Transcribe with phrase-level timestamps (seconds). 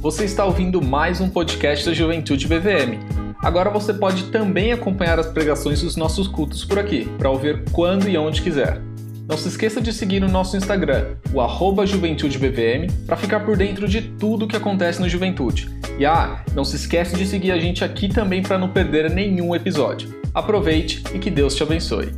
[0.00, 2.98] Você está ouvindo mais um podcast da Juventude BVM.
[3.42, 8.08] Agora você pode também acompanhar as pregações dos nossos cultos por aqui, para ouvir quando
[8.08, 8.80] e onde quiser.
[9.28, 13.86] Não se esqueça de seguir no nosso Instagram, o arroba JuventudeBVM, para ficar por dentro
[13.86, 15.68] de tudo o que acontece no Juventude.
[15.98, 19.54] E ah, não se esqueça de seguir a gente aqui também para não perder nenhum
[19.54, 20.18] episódio.
[20.32, 22.10] Aproveite e que Deus te abençoe.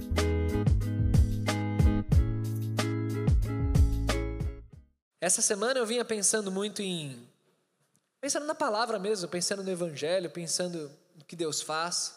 [5.20, 7.31] Essa semana eu vinha pensando muito em
[8.22, 12.14] Pensando na palavra mesmo, pensando no Evangelho, pensando no que Deus faz.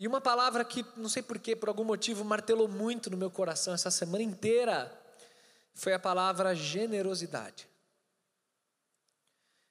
[0.00, 3.72] E uma palavra que, não sei porquê, por algum motivo, martelou muito no meu coração
[3.72, 4.92] essa semana inteira,
[5.72, 7.68] foi a palavra generosidade.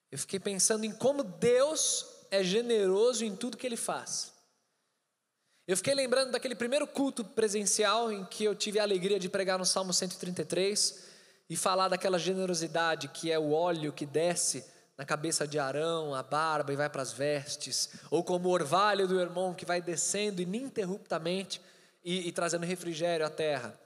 [0.10, 4.32] Eu fiquei pensando em como Deus é generoso em tudo que Ele faz.
[5.68, 9.60] Eu fiquei lembrando daquele primeiro culto presencial em que eu tive a alegria de pregar
[9.60, 11.04] no Salmo 133
[11.50, 16.24] e falar daquela generosidade que é o óleo que desce na cabeça de Arão, a
[16.24, 20.42] barba e vai para as vestes, ou como o orvalho do irmão que vai descendo
[20.42, 21.62] ininterruptamente
[22.04, 23.78] e, e, trazendo refrigério à terra.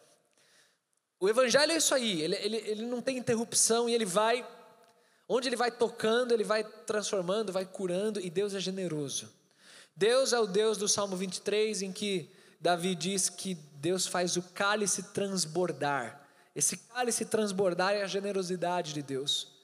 [1.20, 4.48] O evangelho é isso aí, ele, ele, ele não tem interrupção e ele vai,
[5.28, 9.34] onde ele vai tocando, ele vai transformando, vai curando e Deus é generoso.
[9.96, 12.32] Deus é o Deus do Salmo 23 em que
[12.62, 16.22] Davi diz que Deus faz o cálice transbordar.
[16.56, 19.59] Esse cálice transbordar é a generosidade de Deus.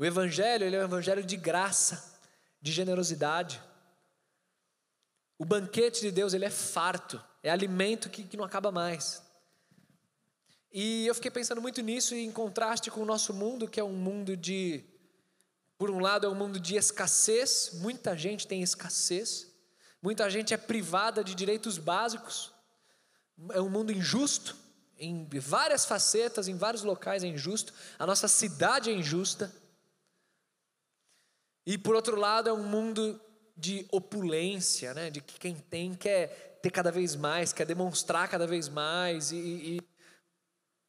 [0.00, 2.16] O evangelho, ele é um evangelho de graça,
[2.58, 3.60] de generosidade.
[5.36, 9.22] O banquete de Deus, ele é farto, é alimento que, que não acaba mais.
[10.72, 13.84] E eu fiquei pensando muito nisso e em contraste com o nosso mundo, que é
[13.84, 14.82] um mundo de,
[15.76, 19.48] por um lado, é um mundo de escassez, muita gente tem escassez,
[20.00, 22.54] muita gente é privada de direitos básicos,
[23.50, 24.56] é um mundo injusto,
[24.98, 29.59] em várias facetas, em vários locais é injusto, a nossa cidade é injusta.
[31.70, 33.20] E por outro lado, é um mundo
[33.56, 35.08] de opulência, né?
[35.08, 39.30] de que quem tem quer ter cada vez mais, quer demonstrar cada vez mais.
[39.30, 39.80] E, e...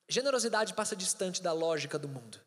[0.10, 2.42] generosidade passa distante da lógica do mundo.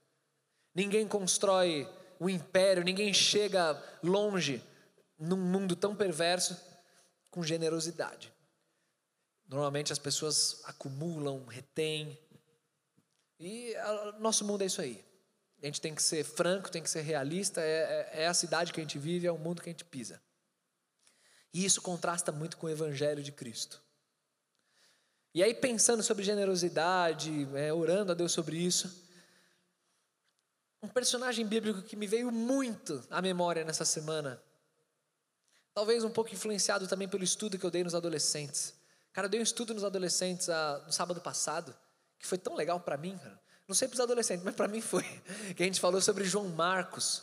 [0.74, 1.88] Ninguém constrói
[2.18, 4.60] o império, ninguém chega longe
[5.16, 6.60] num mundo tão perverso
[7.30, 8.32] com generosidade.
[9.46, 12.18] Normalmente as pessoas acumulam, retêm.
[13.38, 13.76] E
[14.18, 15.13] nosso mundo é isso aí.
[15.64, 17.58] A gente tem que ser franco, tem que ser realista.
[17.58, 19.84] É, é, é, a cidade que a gente vive, é o mundo que a gente
[19.84, 20.20] pisa.
[21.54, 23.82] E isso contrasta muito com o Evangelho de Cristo.
[25.32, 29.08] E aí, pensando sobre generosidade, é, orando a Deus sobre isso,
[30.82, 34.42] um personagem bíblico que me veio muito à memória nessa semana,
[35.72, 38.74] talvez um pouco influenciado também pelo estudo que eu dei nos adolescentes.
[39.14, 41.74] Cara, eu dei um estudo nos adolescentes ah, no sábado passado,
[42.18, 43.43] que foi tão legal para mim, cara.
[43.66, 45.04] Não sei para os adolescentes, mas para mim foi.
[45.56, 47.22] Que a gente falou sobre João Marcos,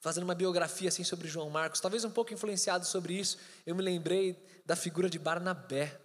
[0.00, 1.80] fazendo uma biografia assim sobre João Marcos.
[1.80, 4.36] Talvez um pouco influenciado sobre isso, eu me lembrei
[4.66, 5.98] da figura de Barnabé.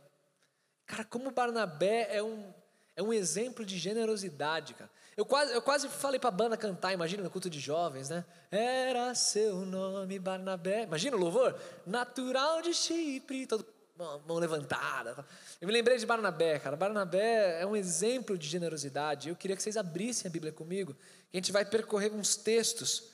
[0.86, 2.54] Cara, como Barnabé é um,
[2.96, 4.90] é um exemplo de generosidade, cara.
[5.16, 8.26] Eu quase, eu quase falei para a banda cantar, imagina no culto de jovens, né?
[8.52, 10.84] Era seu nome Barnabé.
[10.84, 11.56] Imagina o louvor?
[11.86, 13.64] Natural de Chipre, todo
[13.96, 15.26] mão levantada.
[15.62, 16.76] Eu me lembrei de Barnabé, cara.
[16.76, 19.30] Barnabé é um exemplo de generosidade.
[19.30, 20.96] Eu queria que vocês abrissem a Bíblia comigo.
[21.32, 23.12] A gente vai percorrer uns textos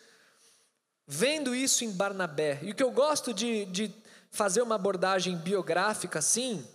[1.05, 2.59] vendo isso em Barnabé.
[2.61, 3.93] E o que eu gosto de, de
[4.31, 6.65] fazer uma abordagem biográfica assim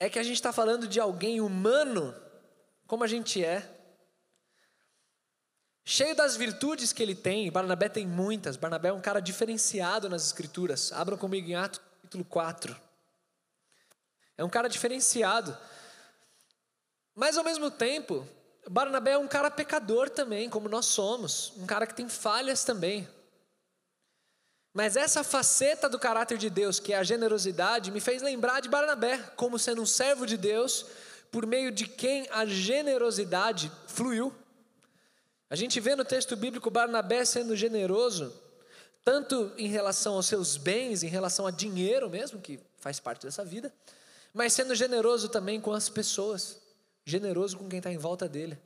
[0.00, 2.14] é que a gente está falando de alguém humano,
[2.86, 3.68] como a gente é,
[5.84, 7.52] cheio das virtudes que ele tem.
[7.52, 8.56] Barnabé tem muitas.
[8.56, 10.92] Barnabé é um cara diferenciado nas Escrituras.
[10.92, 12.76] Abram comigo em Atos capítulo 4.
[14.36, 15.56] É um cara diferenciado.
[17.14, 18.26] Mas ao mesmo tempo,
[18.68, 23.08] Barnabé é um cara pecador também, como nós somos, um cara que tem falhas também.
[24.74, 28.68] Mas essa faceta do caráter de Deus, que é a generosidade, me fez lembrar de
[28.68, 30.86] Barnabé como sendo um servo de Deus,
[31.30, 34.34] por meio de quem a generosidade fluiu.
[35.48, 38.41] A gente vê no texto bíblico Barnabé sendo generoso,
[39.04, 43.44] tanto em relação aos seus bens, em relação a dinheiro mesmo, que faz parte dessa
[43.44, 43.72] vida,
[44.32, 46.60] mas sendo generoso também com as pessoas,
[47.04, 48.58] generoso com quem está em volta dele.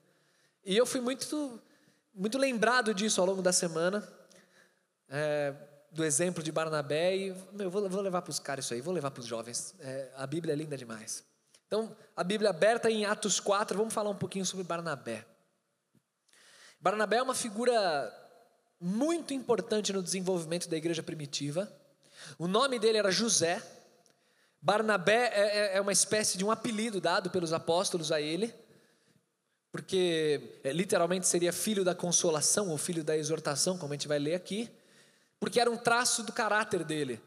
[0.65, 1.61] E eu fui muito,
[2.15, 4.06] muito lembrado disso ao longo da semana,
[5.09, 5.55] é,
[5.91, 8.93] do exemplo de Barnabé, e meu, vou, vou levar para os caras isso aí, vou
[8.93, 9.75] levar para os jovens.
[9.81, 11.25] É, a Bíblia é linda demais.
[11.67, 15.25] Então, a Bíblia aberta em Atos 4, vamos falar um pouquinho sobre Barnabé.
[16.81, 18.25] Barnabé é uma figura
[18.81, 21.70] muito importante no desenvolvimento da igreja primitiva.
[22.38, 23.62] O nome dele era José.
[24.61, 28.52] Barnabé é, é, é uma espécie de um apelido dado pelos apóstolos a ele,
[29.70, 34.19] porque é, literalmente seria filho da consolação ou filho da exortação, como a gente vai
[34.19, 34.70] ler aqui,
[35.38, 37.20] porque era um traço do caráter dele.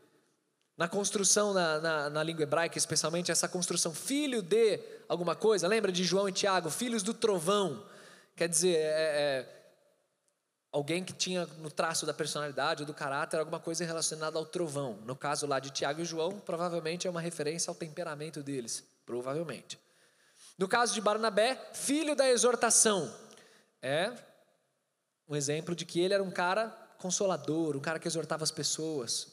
[0.75, 4.79] Na construção, na, na, na, língua hebraica, especialmente, essa construção, filho de
[5.09, 7.85] alguma coisa, lembra de João e Tiago, filhos do trovão.
[8.35, 9.58] Quer dizer, é, é,
[10.71, 15.00] alguém que tinha no traço da personalidade ou do caráter alguma coisa relacionada ao trovão.
[15.06, 19.80] No caso lá de Tiago e João, provavelmente é uma referência ao temperamento deles, provavelmente.
[20.57, 23.13] No caso de Barnabé, filho da exortação,
[23.81, 24.12] é
[25.27, 26.68] um exemplo de que ele era um cara
[26.98, 29.27] consolador, um cara que exortava as pessoas.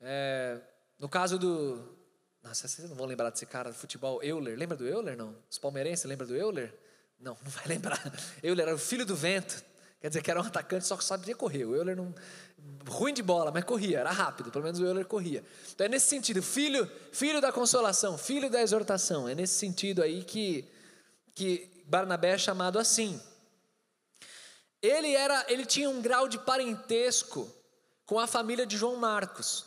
[0.00, 0.60] É,
[0.98, 1.94] no caso do.
[2.42, 4.58] Nossa, vocês não vão lembrar desse cara do futebol, Euler.
[4.58, 5.36] Lembra do Euler, não?
[5.50, 6.74] Os palmeirenses, lembra do Euler?
[7.18, 8.00] Não, não vai lembrar.
[8.42, 9.62] Euler era o filho do vento.
[10.04, 11.64] Quer dizer que era um atacante só que sabia correr.
[11.64, 12.14] O Euler não.
[12.86, 15.42] Ruim de bola, mas corria, era rápido, pelo menos o Euler corria.
[15.74, 19.26] Então é nesse sentido, filho, filho da consolação, filho da exortação.
[19.26, 20.70] É nesse sentido aí que,
[21.34, 23.18] que Barnabé é chamado assim.
[24.82, 27.50] Ele era, ele tinha um grau de parentesco
[28.04, 29.64] com a família de João Marcos.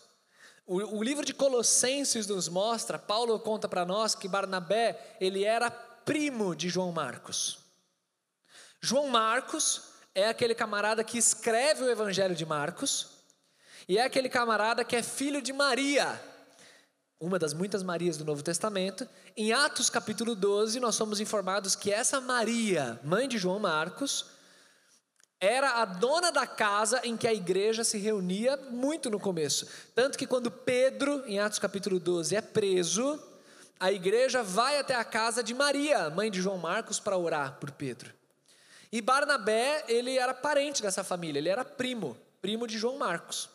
[0.68, 5.72] O, o livro de Colossenses nos mostra, Paulo conta para nós que Barnabé, ele era
[5.72, 7.58] primo de João Marcos.
[8.80, 13.10] João Marcos é aquele camarada que escreve o Evangelho de Marcos,
[13.88, 16.20] e é aquele camarada que é filho de Maria,
[17.20, 19.08] uma das muitas Marias do Novo Testamento.
[19.36, 24.26] Em Atos capítulo 12, nós somos informados que essa Maria, mãe de João Marcos,
[25.40, 29.68] era a dona da casa em que a igreja se reunia muito no começo.
[29.94, 33.22] Tanto que quando Pedro, em Atos capítulo 12, é preso,
[33.80, 37.70] a igreja vai até a casa de Maria, mãe de João Marcos, para orar por
[37.70, 38.18] Pedro.
[38.92, 43.50] E Barnabé, ele era parente dessa família, ele era primo, primo de João Marcos.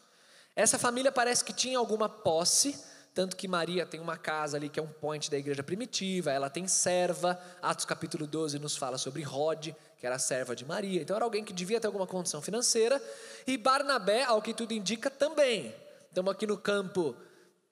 [0.54, 2.78] Essa família parece que tinha alguma posse,
[3.14, 6.50] tanto que Maria tem uma casa ali que é um point da igreja primitiva, ela
[6.50, 9.68] tem serva, Atos capítulo 12 nos fala sobre Rod,
[9.98, 13.02] que era serva de Maria, então era alguém que devia ter alguma condição financeira,
[13.46, 15.74] e Barnabé, ao que tudo indica, também.
[16.08, 17.16] Estamos aqui no campo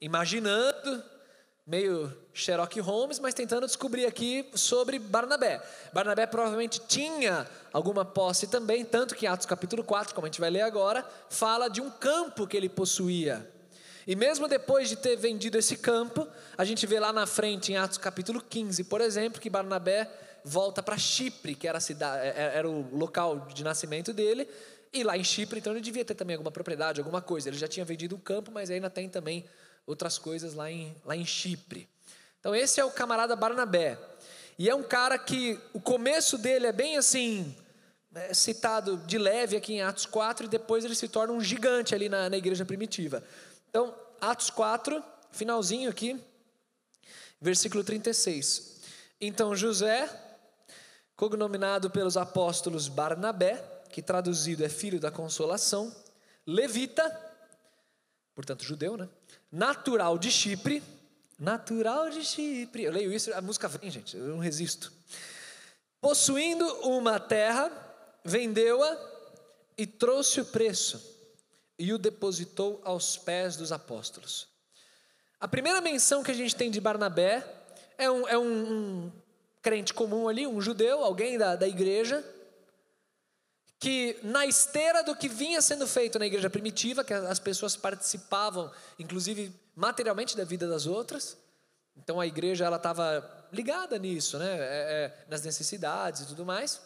[0.01, 1.05] imaginando,
[1.71, 5.63] meio Sherlock Holmes, mas tentando descobrir aqui sobre Barnabé.
[5.93, 10.41] Barnabé provavelmente tinha alguma posse também, tanto que em Atos capítulo 4, como a gente
[10.41, 13.49] vai ler agora, fala de um campo que ele possuía.
[14.05, 16.27] E mesmo depois de ter vendido esse campo,
[16.59, 20.11] a gente vê lá na frente, em Atos capítulo 15, por exemplo, que Barnabé
[20.43, 24.49] volta para Chipre, que era, cidade, é, é, era o local de nascimento dele,
[24.93, 27.49] e lá em Chipre, então ele devia ter também alguma propriedade, alguma coisa.
[27.49, 29.45] Ele já tinha vendido o campo, mas ainda tem também
[29.91, 31.89] outras coisas lá em, lá em Chipre.
[32.39, 33.99] Então, esse é o camarada Barnabé.
[34.59, 37.55] E é um cara que o começo dele é bem assim,
[38.15, 41.95] é citado de leve aqui em Atos 4, e depois ele se torna um gigante
[41.95, 43.23] ali na, na igreja primitiva.
[43.69, 46.23] Então, Atos 4, finalzinho aqui,
[47.41, 48.81] versículo 36.
[49.21, 50.09] Então, José,
[51.17, 55.95] cognominado pelos apóstolos Barnabé, que traduzido é filho da consolação,
[56.47, 57.05] levita,
[58.35, 59.09] portanto judeu, né?
[59.51, 60.83] Natural de Chipre,
[61.39, 64.93] natural de Chipre, eu leio isso, a música vem, gente, eu não resisto.
[66.01, 67.71] Possuindo uma terra,
[68.25, 68.99] vendeu-a
[69.77, 71.19] e trouxe o preço
[71.79, 74.49] e o depositou aos pés dos apóstolos.
[75.41, 77.47] A primeira menção que a gente tem de Barnabé
[77.97, 79.13] é um, é um, um
[79.63, 82.25] crente comum ali, um judeu, alguém da, da igreja,
[83.81, 88.71] que na esteira do que vinha sendo feito na igreja primitiva, que as pessoas participavam,
[88.99, 91.37] inclusive materialmente, da vida das outras.
[91.97, 94.59] Então a igreja ela estava ligada nisso, né?
[94.59, 96.81] É, é, nas necessidades e tudo mais.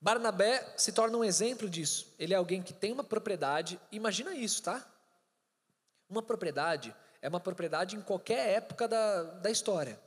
[0.00, 2.14] Barnabé se torna um exemplo disso.
[2.18, 3.78] Ele é alguém que tem uma propriedade.
[3.92, 4.84] Imagina isso, tá?
[6.08, 10.00] Uma propriedade é uma propriedade em qualquer época da, da história.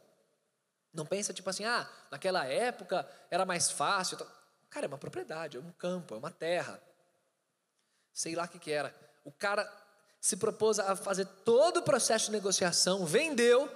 [0.94, 4.18] Não pensa tipo assim, ah, naquela época era mais fácil.
[4.72, 6.82] Cara, é uma propriedade, é um campo, é uma terra.
[8.14, 8.96] Sei lá o que, que era.
[9.26, 9.70] O cara
[10.20, 13.70] se propôs a fazer todo o processo de negociação, vendeu,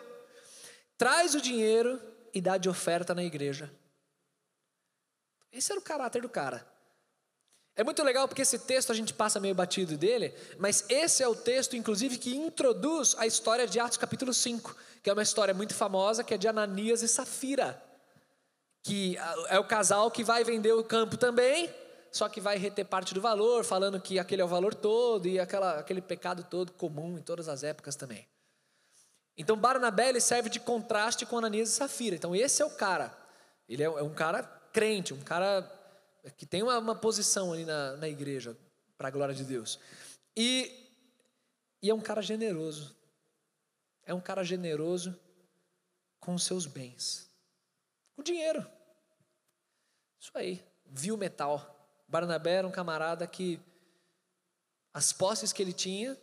[0.97, 2.01] traz o dinheiro
[2.33, 3.69] e dá de oferta na igreja.
[5.51, 6.65] Esse era o caráter do cara.
[7.75, 11.27] É muito legal porque esse texto a gente passa meio batido dele, mas esse é
[11.27, 14.73] o texto, inclusive, que introduz a história de Atos capítulo 5,
[15.03, 17.84] que é uma história muito famosa, que é de Ananias e Safira
[18.85, 19.17] que
[19.49, 21.73] é o casal que vai vender o campo também,
[22.11, 25.39] só que vai reter parte do valor, falando que aquele é o valor todo e
[25.39, 28.27] aquela, aquele pecado todo comum em todas as épocas também.
[29.35, 32.15] Então Barnabé ele serve de contraste com Ananias e Safira.
[32.15, 33.11] Então esse é o cara.
[33.67, 35.63] Ele é, é um cara crente, um cara
[36.37, 38.55] que tem uma, uma posição ali na, na igreja,
[38.99, 39.79] para a glória de Deus.
[40.37, 40.71] E,
[41.81, 42.95] e é um cara generoso.
[44.05, 45.19] É um cara generoso
[46.19, 47.24] com os seus bens.
[48.15, 48.65] Com dinheiro.
[50.19, 51.71] Isso aí, viu metal.
[52.07, 53.59] Barnabé era um camarada que
[54.93, 56.17] as posses que ele tinha,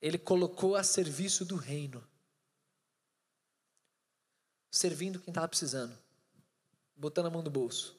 [0.00, 2.06] ele colocou a serviço do reino.
[4.70, 5.96] Servindo quem estava precisando,
[6.96, 7.96] botando a mão no bolso.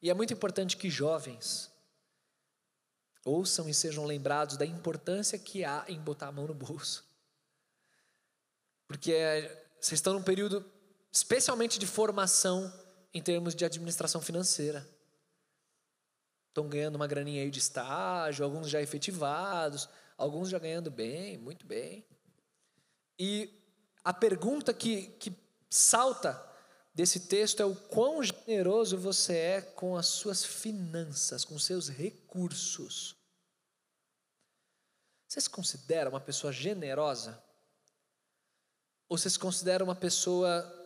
[0.00, 1.70] E é muito importante que jovens
[3.24, 7.04] ouçam e sejam lembrados da importância que há em botar a mão no bolso.
[8.88, 10.64] Porque é, vocês estão num período
[11.12, 12.72] especialmente de formação
[13.12, 14.88] em termos de administração financeira.
[16.48, 21.66] Estão ganhando uma graninha aí de estágio, alguns já efetivados, alguns já ganhando bem, muito
[21.66, 22.04] bem.
[23.18, 23.50] E
[24.02, 25.36] a pergunta que, que
[25.68, 26.50] salta
[26.94, 33.16] desse texto é o quão generoso você é com as suas finanças, com seus recursos.
[35.28, 37.42] Você se considera uma pessoa generosa?
[39.08, 40.81] Ou você se considera uma pessoa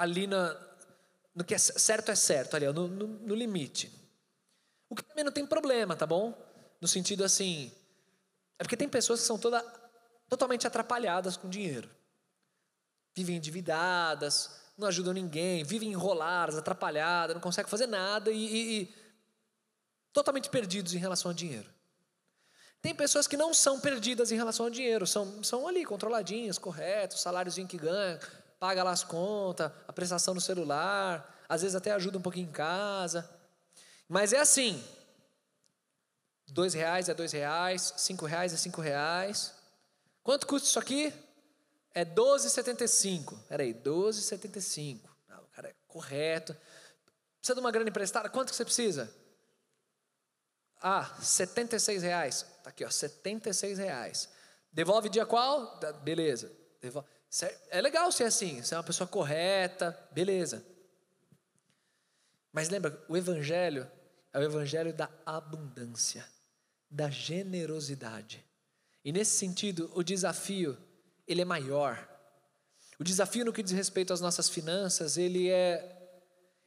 [0.00, 0.56] ali na,
[1.34, 3.92] no que é certo é certo, ali, no, no, no limite?
[4.88, 6.34] O que também não tem problema, tá bom?
[6.80, 7.70] No sentido assim,
[8.58, 9.60] é porque tem pessoas que são toda,
[10.26, 11.90] totalmente atrapalhadas com dinheiro.
[13.14, 18.94] Vivem endividadas, não ajudam ninguém, vivem enroladas, atrapalhadas, não conseguem fazer nada e, e, e
[20.14, 21.70] totalmente perdidos em relação ao dinheiro.
[22.80, 27.20] Tem pessoas que não são perdidas em relação ao dinheiro, são, são ali, controladinhas, corretos,
[27.20, 28.18] saláriozinho que ganha,
[28.60, 32.52] paga lá as contas, a prestação no celular, às vezes até ajuda um pouquinho em
[32.52, 33.28] casa.
[34.06, 34.84] Mas é assim,
[36.46, 39.54] dois reais é dois reais, cinco reais é cinco reais.
[40.22, 41.12] Quanto custa isso aqui?
[41.94, 43.36] É 12,75.
[43.48, 45.00] Peraí, 12,75.
[45.28, 46.54] Ah, o cara é correto.
[47.38, 48.28] Precisa de uma grana emprestada?
[48.28, 49.12] Quanto que você precisa?
[50.82, 52.46] Ah, 76 reais.
[52.62, 54.28] Tá aqui, ó, 76 reais.
[54.70, 55.80] Devolve dia qual?
[56.02, 56.52] Beleza.
[56.80, 57.08] Devolve.
[57.70, 60.64] É legal ser assim, ser uma pessoa correta, beleza.
[62.52, 63.88] Mas lembra, o Evangelho
[64.32, 66.26] é o Evangelho da abundância,
[66.90, 68.44] da generosidade.
[69.04, 70.76] E nesse sentido, o desafio
[71.26, 72.08] ele é maior.
[72.98, 76.20] O desafio no que diz respeito às nossas finanças, ele é,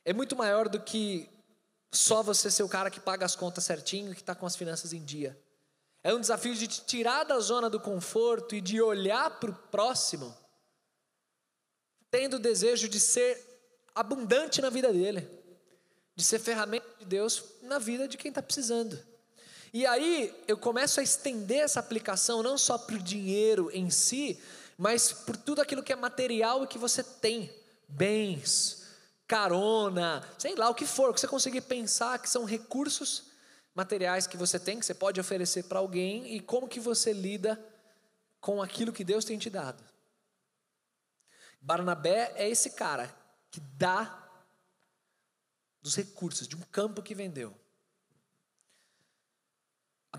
[0.05, 1.29] é muito maior do que
[1.91, 4.93] só você ser o cara que paga as contas certinho que está com as finanças
[4.93, 5.37] em dia.
[6.03, 9.53] É um desafio de te tirar da zona do conforto e de olhar para o
[9.53, 10.35] próximo,
[12.13, 13.43] tendo o desejo de ser
[13.95, 15.27] abundante na vida dele,
[16.15, 19.03] de ser ferramenta de Deus na vida de quem está precisando.
[19.73, 24.39] E aí eu começo a estender essa aplicação não só para o dinheiro em si,
[24.77, 27.51] mas por tudo aquilo que é material e que você tem,
[27.87, 28.83] bens,
[29.25, 33.31] carona, sei lá o que for, que você conseguir pensar que são recursos
[33.73, 37.59] materiais que você tem, que você pode oferecer para alguém e como que você lida
[38.39, 39.92] com aquilo que Deus tem te dado.
[41.63, 43.09] Barnabé é esse cara
[43.49, 44.21] que dá
[45.81, 47.57] dos recursos de um campo que vendeu.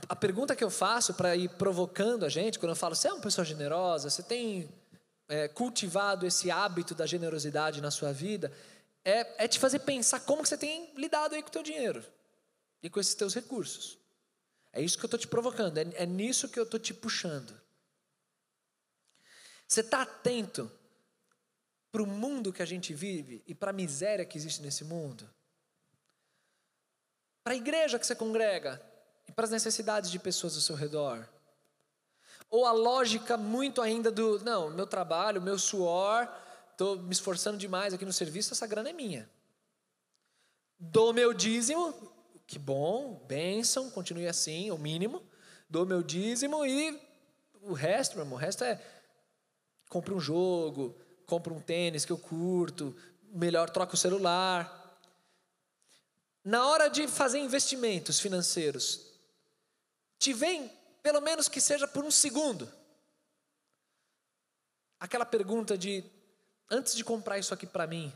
[0.09, 3.13] A pergunta que eu faço para ir provocando a gente, quando eu falo, você é
[3.13, 4.69] uma pessoa generosa, você tem
[5.29, 8.51] é, cultivado esse hábito da generosidade na sua vida,
[9.05, 12.03] é, é te fazer pensar como que você tem lidado aí com o teu dinheiro
[12.83, 13.99] e com esses teus recursos.
[14.73, 17.55] É isso que eu estou te provocando, é, é nisso que eu estou te puxando.
[19.69, 20.71] Você está atento
[21.95, 25.31] para o mundo que a gente vive e para a miséria que existe nesse mundo?
[27.45, 28.83] Para a igreja que você congrega,
[29.29, 31.25] e para as necessidades de pessoas ao seu redor?
[32.51, 36.29] Ou a lógica muito ainda do, não, meu trabalho, meu suor,
[36.73, 39.31] estou me esforçando demais aqui no serviço, essa grana é minha.
[40.77, 41.95] Dou meu dízimo,
[42.45, 45.23] que bom, bênção, continue assim, o mínimo.
[45.71, 47.01] Dou meu dízimo e
[47.63, 48.83] o resto, meu irmão, o resto é
[49.89, 52.97] compro um jogo, compro um tênis que eu curto,
[53.33, 54.83] melhor troca o celular.
[56.45, 59.01] Na hora de fazer investimentos financeiros,
[60.19, 60.71] te vem,
[61.03, 62.71] pelo menos que seja por um segundo,
[65.01, 66.05] aquela pergunta de:
[66.71, 68.13] antes de comprar isso aqui para mim,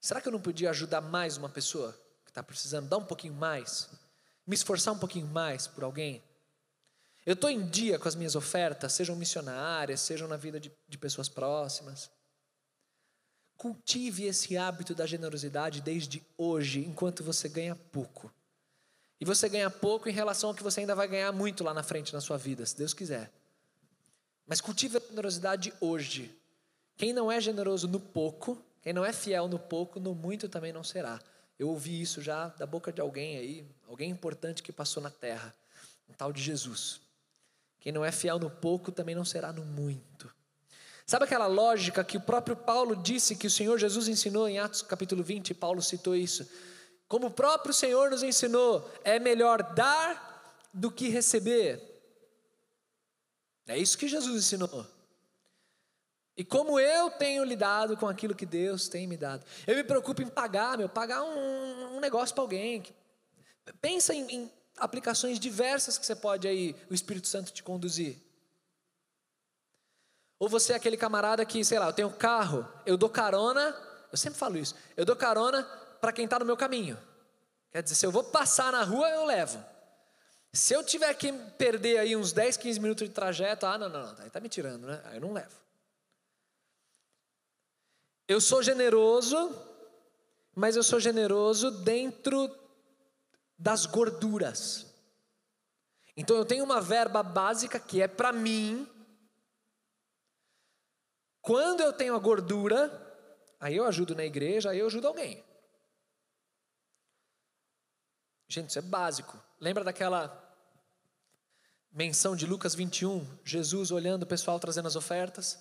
[0.00, 1.92] será que eu não podia ajudar mais uma pessoa
[2.24, 3.88] que está precisando, dar um pouquinho mais,
[4.46, 6.22] me esforçar um pouquinho mais por alguém?
[7.26, 10.96] Eu estou em dia com as minhas ofertas, sejam missionárias, sejam na vida de, de
[10.96, 12.08] pessoas próximas.
[13.56, 18.32] Cultive esse hábito da generosidade desde hoje, enquanto você ganha pouco.
[19.20, 21.82] E você ganha pouco em relação ao que você ainda vai ganhar muito lá na
[21.82, 23.32] frente na sua vida, se Deus quiser.
[24.46, 26.32] Mas cultive a generosidade hoje.
[26.96, 30.72] Quem não é generoso no pouco, quem não é fiel no pouco, no muito também
[30.72, 31.20] não será.
[31.58, 35.52] Eu ouvi isso já da boca de alguém aí, alguém importante que passou na terra,
[36.08, 37.05] um tal de Jesus.
[37.86, 40.28] Quem não é fiel no pouco também não será no muito.
[41.06, 44.82] Sabe aquela lógica que o próprio Paulo disse que o Senhor Jesus ensinou em Atos
[44.82, 46.50] capítulo 20, Paulo citou isso.
[47.06, 51.80] Como o próprio Senhor nos ensinou, é melhor dar do que receber.
[53.68, 54.84] É isso que Jesus ensinou.
[56.36, 59.46] E como eu tenho lidado com aquilo que Deus tem me dado.
[59.64, 62.82] Eu me preocupo em pagar, meu, pagar um, um negócio para alguém.
[63.80, 68.20] Pensa em, em aplicações diversas que você pode aí, o Espírito Santo te conduzir.
[70.38, 73.74] Ou você é aquele camarada que, sei lá, eu tenho carro, eu dou carona,
[74.12, 75.62] eu sempre falo isso, eu dou carona
[76.00, 76.98] para quem está no meu caminho.
[77.72, 79.62] Quer dizer, se eu vou passar na rua, eu levo.
[80.52, 84.14] Se eu tiver que perder aí uns 10, 15 minutos de trajeto, ah, não, não,
[84.14, 85.02] não, aí tá me tirando, né?
[85.04, 85.54] Aí eu não levo.
[88.28, 89.54] Eu sou generoso,
[90.54, 92.48] mas eu sou generoso dentro
[93.58, 94.86] das gorduras.
[96.16, 98.88] Então eu tenho uma verba básica que é para mim,
[101.40, 102.90] quando eu tenho a gordura,
[103.60, 105.44] aí eu ajudo na igreja, aí eu ajudo alguém.
[108.48, 109.40] Gente, isso é básico.
[109.60, 110.42] Lembra daquela
[111.92, 113.26] menção de Lucas 21?
[113.44, 115.58] Jesus olhando o pessoal trazendo as ofertas.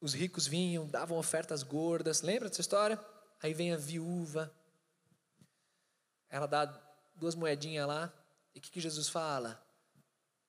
[0.00, 2.22] Os ricos vinham, davam ofertas gordas.
[2.22, 2.98] Lembra dessa história?
[3.42, 4.52] Aí vem a viúva.
[6.32, 6.64] Ela dá
[7.14, 8.12] duas moedinhas lá.
[8.52, 9.64] E o que, que Jesus fala?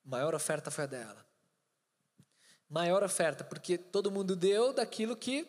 [0.04, 1.24] Maior oferta foi a dela
[2.74, 5.48] maior oferta, porque todo mundo deu daquilo que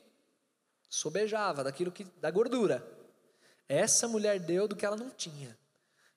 [0.91, 2.87] sobejava, daquilo que da gordura.
[3.67, 5.59] Essa mulher deu do que ela não tinha.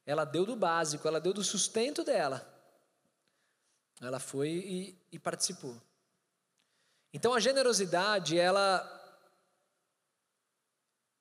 [0.05, 2.45] Ela deu do básico, ela deu do sustento dela.
[4.01, 5.81] Ela foi e, e participou.
[7.13, 8.81] Então a generosidade, ela,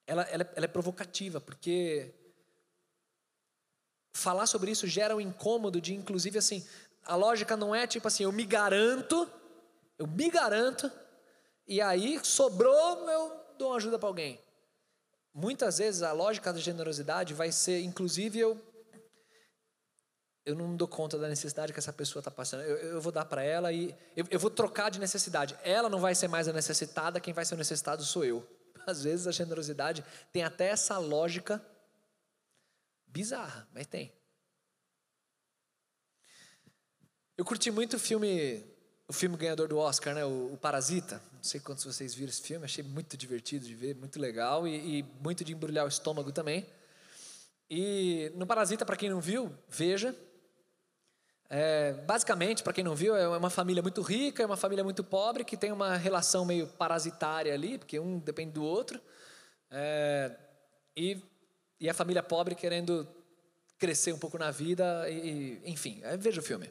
[0.04, 2.12] ela, ela, ela é provocativa, porque
[4.16, 6.66] falar sobre isso gera um incômodo de, inclusive, assim,
[7.04, 9.28] a lógica não é tipo assim, eu me garanto
[9.98, 10.90] eu me garanto,
[11.66, 14.38] e aí sobrou, eu dou uma ajuda para alguém.
[15.34, 18.60] Muitas vezes a lógica da generosidade vai ser, inclusive, eu
[20.44, 22.62] eu não dou conta da necessidade que essa pessoa está passando.
[22.62, 25.58] Eu, eu, vou dar para ela e eu, eu, vou trocar de necessidade.
[25.64, 28.48] Ela não vai ser mais a necessitada, quem vai ser o necessitado sou eu.
[28.86, 31.60] Às vezes a generosidade tem até essa lógica
[33.06, 34.12] bizarra, mas tem.
[37.36, 38.64] Eu curti muito o filme
[39.08, 41.22] o filme ganhador do Oscar, né, o, o, Parasita.
[41.32, 44.98] Não sei quantos vocês viram esse filme, achei muito divertido de ver, muito legal e,
[44.98, 46.66] e muito de embrulhar o estômago também.
[47.70, 50.14] E no Parasita, para quem não viu, veja.
[51.48, 55.04] É, basicamente, para quem não viu, é uma família muito rica, é uma família muito
[55.04, 59.00] pobre que tem uma relação meio parasitária ali, porque um depende do outro.
[59.70, 60.36] É,
[60.96, 61.22] e,
[61.80, 63.06] e a família pobre querendo
[63.78, 66.70] crescer um pouco na vida, e, enfim, veja o filme.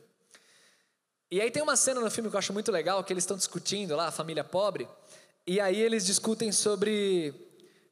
[1.29, 3.37] E aí tem uma cena no filme que eu acho muito legal, que eles estão
[3.37, 4.87] discutindo lá, a família pobre,
[5.45, 7.33] e aí eles discutem sobre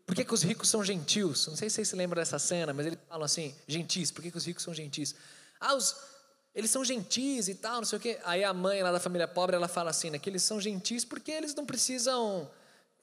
[0.06, 1.47] por que, que os ricos são gentios.
[1.47, 4.32] Não sei se vocês se lembram dessa cena, mas eles falam assim, gentis, por que,
[4.32, 5.15] que os ricos são gentis?
[5.60, 5.95] Ah, os,
[6.54, 8.19] eles são gentis e tal, não sei o quê.
[8.23, 11.06] Aí a mãe lá da família pobre, ela fala assim, né, que eles são gentis
[11.06, 12.49] porque eles não precisam,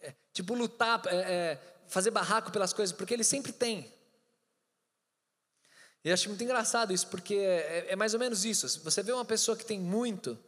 [0.01, 3.90] é, tipo, lutar, é, é, fazer barraco pelas coisas, porque eles sempre têm.
[6.03, 8.81] E acho muito engraçado isso, porque é, é, mais ou menos isso.
[8.83, 10.39] Você vê uma pessoa que tem muito,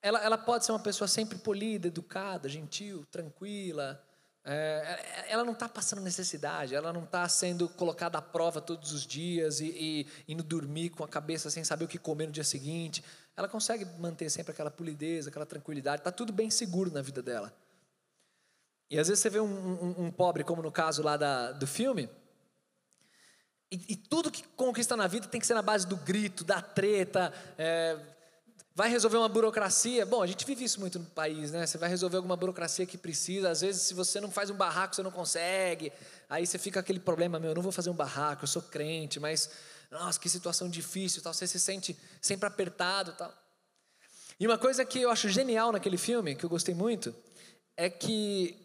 [0.00, 4.02] ela, ela pode ser uma pessoa sempre polida, educada, gentil, tranquila.
[4.44, 9.06] É, ela não está passando necessidade, ela não está sendo colocada à prova todos os
[9.06, 12.42] dias e, e indo dormir com a cabeça sem saber o que comer no dia
[12.42, 13.04] seguinte.
[13.36, 17.54] Ela consegue manter sempre aquela polidez, aquela tranquilidade, está tudo bem seguro na vida dela.
[18.90, 21.66] E às vezes você vê um, um, um pobre, como no caso lá da, do
[21.66, 22.10] filme,
[23.72, 26.60] e, e, tudo que conquista na vida tem que ser na base do grito, da
[26.60, 27.32] treta.
[27.56, 27.98] É,
[28.74, 30.04] vai resolver uma burocracia.
[30.04, 31.66] Bom, a gente vive isso muito no país, né?
[31.66, 33.50] Você vai resolver alguma burocracia que precisa.
[33.50, 35.90] Às vezes, se você não faz um barraco, você não consegue.
[36.28, 39.18] Aí você fica aquele problema: meu, eu não vou fazer um barraco, eu sou crente,
[39.18, 39.50] mas
[39.90, 41.22] nossa, que situação difícil.
[41.22, 41.32] Tal.
[41.32, 43.12] Você se sente sempre apertado.
[43.12, 43.32] Tal.
[44.38, 47.14] E uma coisa que eu acho genial naquele filme, que eu gostei muito,
[47.76, 48.58] é que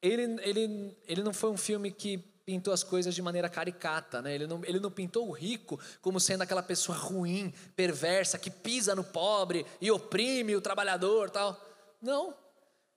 [0.00, 4.34] ele, ele, ele não foi um filme que pintou as coisas de maneira caricata, né?
[4.34, 8.94] Ele não, ele não pintou o rico como sendo aquela pessoa ruim, perversa, que pisa
[8.94, 11.62] no pobre e oprime o trabalhador, tal.
[12.00, 12.34] Não.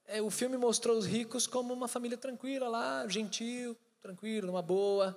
[0.06, 5.14] É, o filme mostrou os ricos como uma família tranquila lá, gentil, tranquilo, numa boa.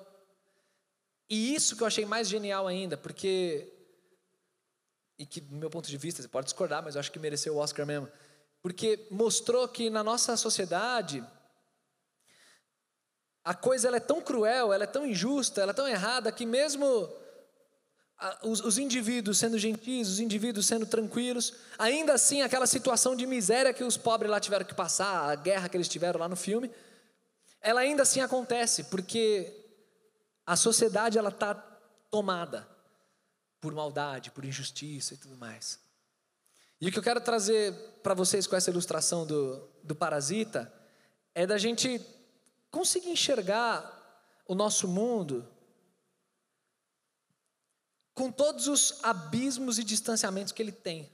[1.29, 3.71] E isso que eu achei mais genial ainda, porque
[5.17, 7.55] e que do meu ponto de vista, você pode discordar, mas eu acho que mereceu
[7.55, 8.09] o Oscar mesmo.
[8.61, 11.23] Porque mostrou que na nossa sociedade
[13.45, 16.47] a coisa ela é tão cruel, ela é tão injusta, ela é tão errada que
[16.47, 17.07] mesmo
[18.41, 23.71] os, os, indivíduos sendo gentis, os indivíduos sendo tranquilos, ainda assim aquela situação de miséria
[23.71, 26.71] que os pobres lá tiveram que passar, a guerra que eles tiveram lá no filme,
[27.61, 29.53] ela ainda assim acontece, porque
[30.43, 31.53] a sociedade ela está
[32.09, 32.67] tomada
[33.61, 35.79] por maldade, por injustiça e tudo mais.
[36.81, 40.71] E o que eu quero trazer para vocês com essa ilustração do, do parasita
[41.35, 42.01] é da gente
[42.75, 43.79] conseguir enxergar
[44.45, 45.47] o nosso mundo
[48.13, 51.09] com todos os abismos e distanciamentos que ele tem.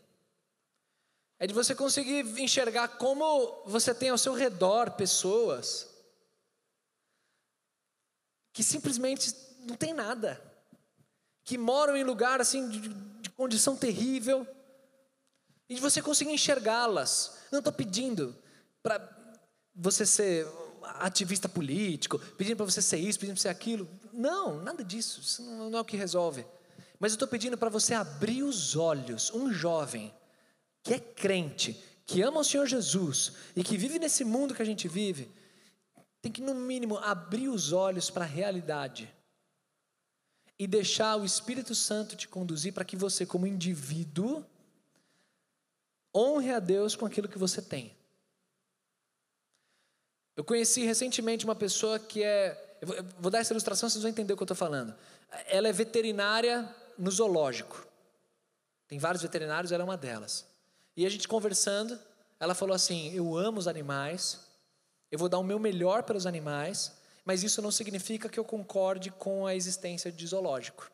[1.37, 5.87] É de você conseguir enxergar como você tem ao seu redor pessoas
[8.51, 10.41] que simplesmente não tem nada,
[11.43, 14.47] que moram em lugar assim de, de condição terrível,
[15.69, 17.37] e de você conseguir enxergá-las.
[17.51, 18.35] Não estou pedindo
[18.81, 18.99] para
[19.75, 20.47] você ser
[20.83, 23.87] ativista político, pedindo para você ser isso, pedindo para ser aquilo.
[24.13, 25.21] Não, nada disso.
[25.21, 26.45] Isso não é o que resolve.
[26.99, 30.13] Mas eu estou pedindo para você abrir os olhos, um jovem
[30.83, 34.65] que é crente, que ama o Senhor Jesus e que vive nesse mundo que a
[34.65, 35.29] gente vive,
[36.21, 39.11] tem que, no mínimo, abrir os olhos para a realidade
[40.59, 44.45] e deixar o Espírito Santo te conduzir para que você, como indivíduo,
[46.15, 47.95] honre a Deus com aquilo que você tem.
[50.41, 52.79] Eu conheci recentemente uma pessoa que é.
[52.81, 54.91] Eu vou dar essa ilustração, vocês vão entender o que eu estou falando.
[55.45, 57.85] Ela é veterinária no zoológico.
[58.87, 60.47] Tem vários veterinários, ela é uma delas.
[60.97, 61.95] E a gente conversando,
[62.39, 64.39] ela falou assim: Eu amo os animais,
[65.11, 66.91] eu vou dar o meu melhor pelos animais,
[67.23, 70.89] mas isso não significa que eu concorde com a existência de zoológico.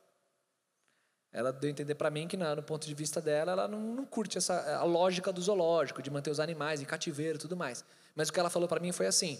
[1.31, 4.05] Ela deu a entender para mim que, no ponto de vista dela, ela não, não,
[4.05, 7.85] curte essa, a lógica do zoológico, de manter os animais em cativeiro e tudo mais.
[8.17, 9.39] Mas o que ela falou para mim foi assim: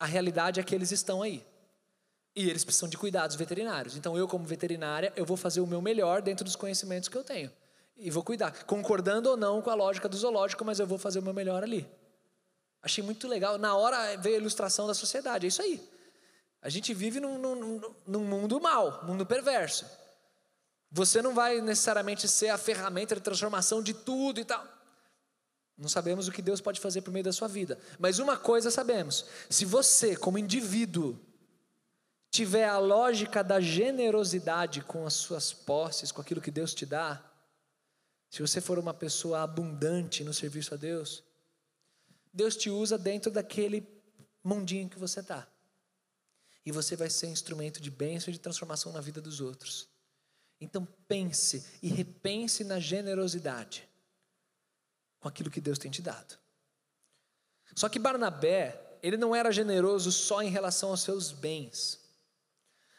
[0.00, 1.46] a realidade é que eles estão aí.
[2.34, 3.96] E eles precisam de cuidados veterinários.
[3.96, 7.22] Então eu, como veterinária, eu vou fazer o meu melhor dentro dos conhecimentos que eu
[7.22, 7.52] tenho.
[7.94, 11.18] E vou cuidar, concordando ou não com a lógica do zoológico, mas eu vou fazer
[11.18, 11.86] o meu melhor ali.
[12.82, 13.58] Achei muito legal.
[13.58, 15.46] Na hora veio a ilustração da sociedade.
[15.46, 15.86] É isso aí.
[16.62, 19.86] A gente vive num, num, num mundo mal, mundo perverso.
[20.90, 24.75] Você não vai necessariamente ser a ferramenta de transformação de tudo e tal.
[25.78, 27.78] Não sabemos o que Deus pode fazer por meio da sua vida.
[27.98, 31.18] Mas uma coisa sabemos: se você, como indivíduo,
[32.30, 37.22] tiver a lógica da generosidade com as suas posses, com aquilo que Deus te dá,
[38.30, 41.22] se você for uma pessoa abundante no serviço a Deus,
[42.32, 43.86] Deus te usa dentro daquele
[44.42, 45.46] mundinho que você está.
[46.64, 49.88] E você vai ser instrumento de bênção e de transformação na vida dos outros.
[50.58, 53.86] Então pense e repense na generosidade
[55.26, 56.38] com aquilo que Deus tem te dado.
[57.74, 61.98] Só que Barnabé, ele não era generoso só em relação aos seus bens.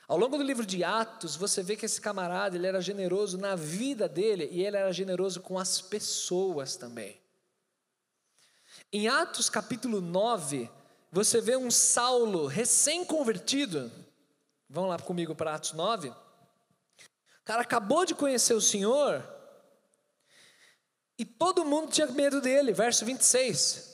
[0.10, 3.56] Ao longo do livro de Atos, você vê que esse camarada, ele era generoso na
[3.56, 7.18] vida dele e ele era generoso com as pessoas também.
[8.92, 10.70] Em Atos capítulo 9,
[11.10, 13.90] você vê um Saulo recém-convertido.
[14.70, 16.10] Vão lá comigo para Atos 9.
[16.10, 16.16] O
[17.46, 19.37] cara acabou de conhecer o Senhor
[21.18, 22.74] e todo mundo tinha medo dele.
[22.74, 23.88] Verso 26.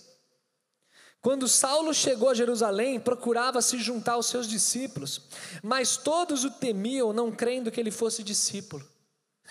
[1.21, 5.21] Quando Saulo chegou a Jerusalém, procurava se juntar aos seus discípulos,
[5.63, 8.85] mas todos o temiam, não crendo que ele fosse discípulo.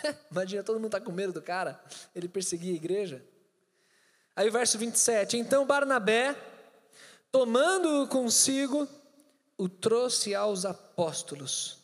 [0.30, 1.82] Imagina, todo mundo está com medo do cara,
[2.14, 3.24] ele perseguia a igreja.
[4.36, 6.36] Aí o verso 27, então Barnabé,
[7.30, 8.86] tomando-o consigo,
[9.56, 11.81] o trouxe aos apóstolos.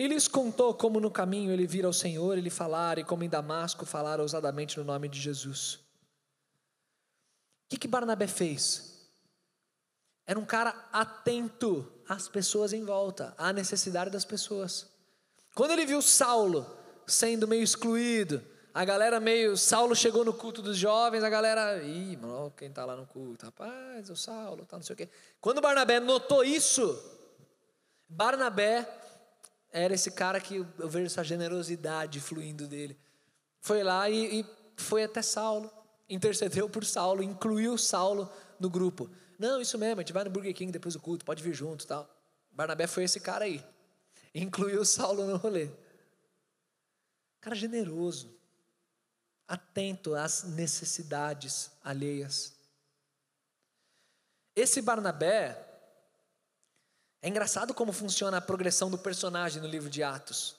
[0.00, 3.28] E lhes contou como no caminho ele vira ao Senhor, ele falara, e como em
[3.28, 5.74] Damasco falara ousadamente no nome de Jesus.
[5.74, 8.98] O que, que Barnabé fez?
[10.26, 14.90] Era um cara atento às pessoas em volta, à necessidade das pessoas.
[15.54, 16.66] Quando ele viu Saulo
[17.06, 19.54] sendo meio excluído, a galera meio.
[19.54, 21.82] Saulo chegou no culto dos jovens, a galera.
[21.82, 23.44] Ih, mano, quem está lá no culto?
[23.44, 25.10] Rapaz, o Saulo, tá, não sei o quê.
[25.42, 26.98] Quando Barnabé notou isso,
[28.08, 28.99] Barnabé
[29.72, 32.98] era esse cara que eu vejo essa generosidade fluindo dele.
[33.60, 35.70] Foi lá e, e foi até Saulo,
[36.08, 39.08] intercedeu por Saulo, incluiu Saulo no grupo.
[39.38, 41.86] Não, isso mesmo, a gente vai no Burger King depois do culto, pode vir junto
[41.86, 42.08] tal.
[42.50, 43.64] Barnabé foi esse cara aí.
[44.34, 45.70] Incluiu Saulo no rolê.
[47.40, 48.38] Cara generoso,
[49.48, 52.54] atento às necessidades alheias.
[54.54, 55.69] Esse Barnabé,
[57.22, 60.56] é engraçado como funciona a progressão do personagem no livro de Atos.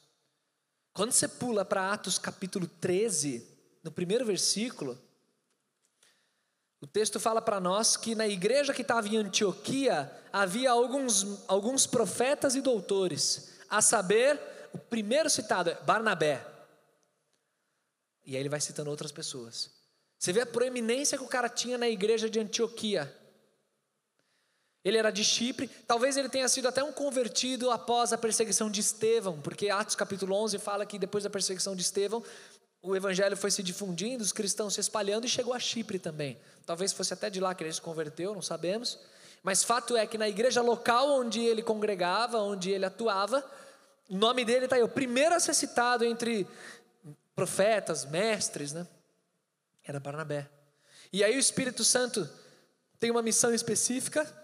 [0.93, 3.47] Quando você pula para Atos capítulo 13,
[3.83, 4.99] no primeiro versículo,
[6.81, 11.85] o texto fala para nós que na igreja que estava em Antioquia havia alguns, alguns
[11.85, 14.39] profetas e doutores, a saber,
[14.73, 16.45] o primeiro citado é Barnabé.
[18.25, 19.71] E aí ele vai citando outras pessoas.
[20.17, 23.15] Você vê a proeminência que o cara tinha na igreja de Antioquia.
[24.83, 28.79] Ele era de Chipre, talvez ele tenha sido até um convertido após a perseguição de
[28.81, 32.23] Estevão, porque Atos capítulo 11 fala que depois da perseguição de Estevão,
[32.81, 36.39] o evangelho foi se difundindo, os cristãos se espalhando e chegou a Chipre também.
[36.65, 38.97] Talvez fosse até de lá que ele se converteu, não sabemos.
[39.43, 43.43] Mas fato é que na igreja local onde ele congregava, onde ele atuava,
[44.09, 46.47] o nome dele está aí, o primeiro a ser citado entre
[47.35, 48.87] profetas, mestres, né?
[49.83, 50.49] Era Barnabé.
[51.13, 52.27] E aí o Espírito Santo
[52.99, 54.40] tem uma missão específica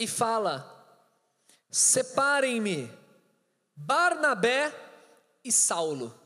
[0.00, 0.66] e fala:
[1.70, 2.90] separem-me
[3.76, 4.74] Barnabé
[5.44, 6.18] e Saulo.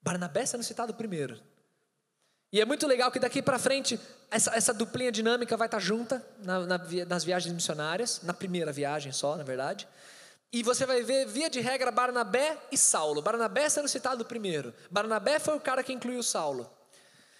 [0.00, 1.40] Barnabé sendo citado primeiro.
[2.52, 3.98] E é muito legal que daqui para frente
[4.30, 8.70] essa, essa, duplinha dinâmica vai estar tá junta na, na, nas viagens missionárias, na primeira
[8.72, 9.88] viagem só, na verdade.
[10.52, 13.20] E você vai ver, via de regra, Barnabé e Saulo.
[13.20, 14.72] Barnabé sendo citado primeiro.
[14.88, 16.70] Barnabé foi o cara que incluiu Saulo.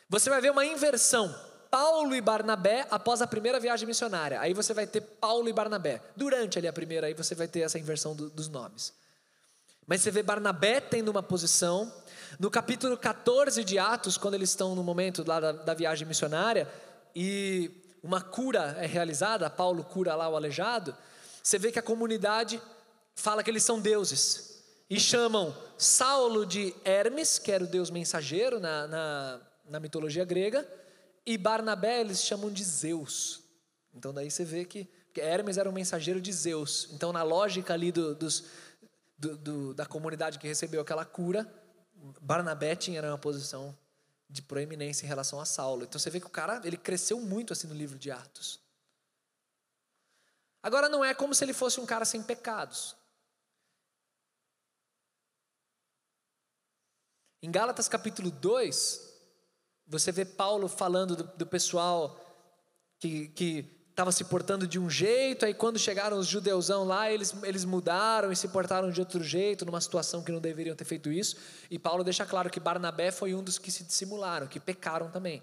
[0.08, 1.32] Você vai ver uma inversão.
[1.74, 4.40] Paulo e Barnabé após a primeira viagem missionária.
[4.40, 6.00] Aí você vai ter Paulo e Barnabé.
[6.14, 8.92] Durante ali a primeira, aí você vai ter essa inversão do, dos nomes.
[9.84, 11.92] Mas você vê Barnabé tendo uma posição.
[12.38, 16.70] No capítulo 14 de Atos, quando eles estão no momento lá da, da viagem missionária,
[17.12, 17.72] e
[18.04, 20.96] uma cura é realizada, Paulo cura lá o aleijado,
[21.42, 22.62] você vê que a comunidade
[23.16, 24.62] fala que eles são deuses.
[24.88, 30.64] E chamam Saulo de Hermes, que era o deus mensageiro na, na, na mitologia grega,
[31.26, 33.42] e Barnabé eles chamam de Zeus.
[33.92, 36.88] Então daí você vê que Hermes era um mensageiro de Zeus.
[36.92, 38.44] Então na lógica ali do, dos,
[39.16, 41.50] do, do, da comunidade que recebeu aquela cura,
[42.20, 43.76] Barnabé tinha uma posição
[44.28, 45.84] de proeminência em relação a Saulo.
[45.84, 48.60] Então você vê que o cara ele cresceu muito assim no livro de Atos.
[50.62, 52.96] Agora não é como se ele fosse um cara sem pecados.
[57.42, 59.03] Em Gálatas capítulo 2,
[59.98, 62.20] você vê Paulo falando do, do pessoal
[62.98, 67.64] que estava se portando de um jeito, aí quando chegaram os judeusão lá, eles, eles
[67.64, 71.37] mudaram e se portaram de outro jeito, numa situação que não deveriam ter feito isso.
[71.70, 75.42] E Paulo deixa claro que Barnabé foi um dos que se dissimularam, que pecaram também.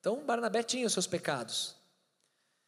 [0.00, 1.76] Então Barnabé tinha os seus pecados.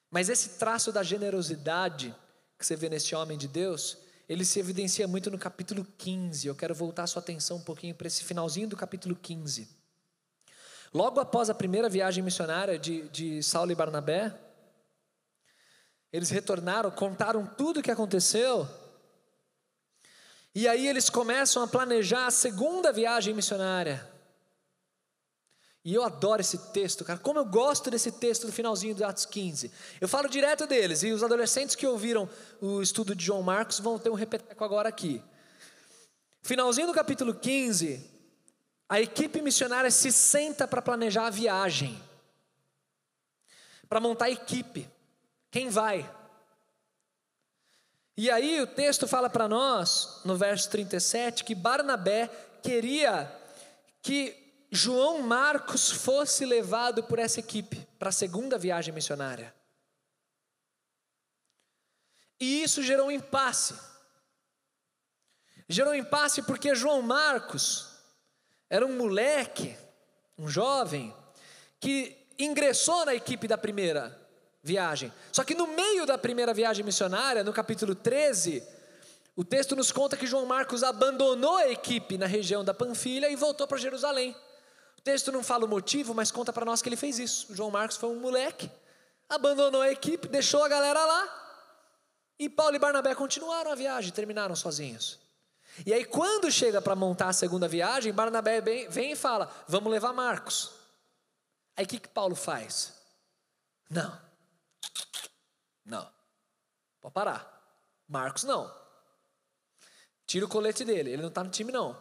[0.08, 2.14] Mas esse traço da generosidade
[2.56, 6.46] que você vê nesse homem de Deus, ele se evidencia muito no capítulo 15.
[6.46, 9.68] Eu quero voltar a sua atenção um pouquinho para esse finalzinho do capítulo 15.
[10.94, 14.32] Logo após a primeira viagem missionária de, de Saulo e Barnabé,
[16.12, 18.68] eles retornaram, contaram tudo o que aconteceu,
[20.54, 24.08] e aí eles começam a planejar a segunda viagem missionária.
[25.84, 27.18] E eu adoro esse texto, cara.
[27.18, 29.70] Como eu gosto desse texto do finalzinho do Atos 15.
[30.00, 32.30] Eu falo direto deles, e os adolescentes que ouviram
[32.60, 35.20] o estudo de João Marcos vão ter um repeteco agora aqui.
[36.40, 38.13] Finalzinho do capítulo 15,
[38.88, 42.02] a equipe missionária se senta para planejar a viagem,
[43.88, 44.88] para montar a equipe.
[45.50, 46.08] Quem vai?
[48.16, 52.28] E aí o texto fala para nós, no verso 37, que Barnabé
[52.62, 53.30] queria
[54.02, 59.54] que João Marcos fosse levado por essa equipe para a segunda viagem missionária.
[62.38, 63.74] E isso gerou um impasse.
[65.68, 67.93] Gerou um impasse porque João Marcos
[68.68, 69.76] era um moleque,
[70.38, 71.14] um jovem,
[71.80, 74.18] que ingressou na equipe da primeira
[74.62, 75.12] viagem.
[75.30, 78.62] Só que no meio da primeira viagem missionária, no capítulo 13,
[79.36, 83.36] o texto nos conta que João Marcos abandonou a equipe na região da Panfilha e
[83.36, 84.34] voltou para Jerusalém.
[84.96, 87.52] O texto não fala o motivo, mas conta para nós que ele fez isso.
[87.52, 88.70] O João Marcos foi um moleque,
[89.28, 91.44] abandonou a equipe, deixou a galera lá,
[92.38, 95.23] e Paulo e Barnabé continuaram a viagem, terminaram sozinhos.
[95.84, 100.12] E aí, quando chega para montar a segunda viagem, Barnabé vem e fala: Vamos levar
[100.12, 100.72] Marcos.
[101.76, 102.94] Aí o que, que Paulo faz?
[103.90, 104.20] Não.
[105.84, 106.08] Não.
[107.00, 107.54] Pode parar.
[108.08, 108.72] Marcos não.
[110.26, 112.00] Tira o colete dele, ele não está no time não.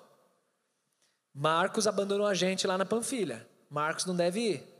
[1.33, 3.47] Marcos abandonou a gente lá na Panfilha.
[3.69, 4.73] Marcos não deve ir.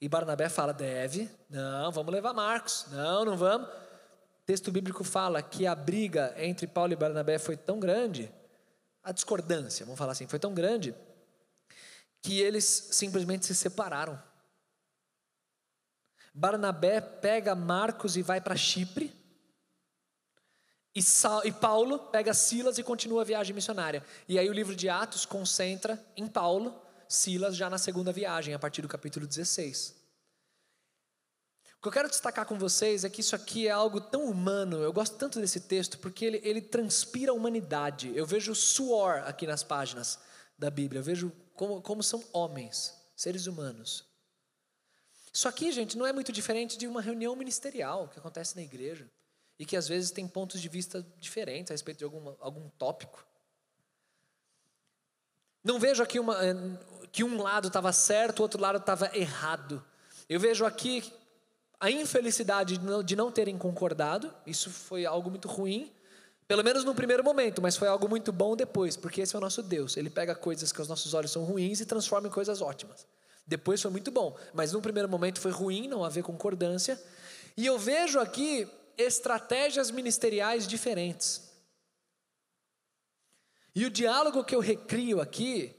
[0.00, 1.30] E Barnabé fala: deve.
[1.48, 2.86] Não, vamos levar Marcos.
[2.90, 3.68] Não, não vamos.
[4.46, 8.30] Texto bíblico fala que a briga entre Paulo e Barnabé foi tão grande,
[9.02, 10.94] a discordância, vamos falar assim, foi tão grande,
[12.22, 14.20] que eles simplesmente se separaram.
[16.32, 19.12] Barnabé pega Marcos e vai para Chipre,
[20.94, 21.00] e,
[21.44, 24.04] e Paulo pega Silas e continua a viagem missionária.
[24.28, 28.58] E aí o livro de Atos concentra em Paulo, Silas já na segunda viagem, a
[28.58, 30.03] partir do capítulo 16
[31.84, 34.82] que eu quero destacar com vocês é que isso aqui é algo tão humano.
[34.82, 38.10] Eu gosto tanto desse texto porque ele, ele transpira a humanidade.
[38.16, 40.18] Eu vejo suor aqui nas páginas
[40.58, 41.00] da Bíblia.
[41.00, 44.02] Eu vejo como, como são homens, seres humanos.
[45.30, 49.06] Isso aqui, gente, não é muito diferente de uma reunião ministerial que acontece na igreja
[49.58, 53.26] e que às vezes tem pontos de vista diferentes a respeito de algum, algum tópico.
[55.62, 56.54] Não vejo aqui uma, eh,
[57.12, 59.84] que um lado estava certo, o outro lado estava errado.
[60.26, 61.12] Eu vejo aqui
[61.84, 65.92] a infelicidade de não terem concordado, isso foi algo muito ruim,
[66.48, 69.40] pelo menos no primeiro momento, mas foi algo muito bom depois, porque esse é o
[69.42, 69.94] nosso Deus.
[69.98, 73.06] Ele pega coisas que aos nossos olhos são ruins e transforma em coisas ótimas.
[73.46, 76.98] Depois foi muito bom, mas no primeiro momento foi ruim não haver concordância.
[77.54, 78.66] E eu vejo aqui
[78.96, 81.52] estratégias ministeriais diferentes.
[83.74, 85.76] E o diálogo que eu recrio aqui,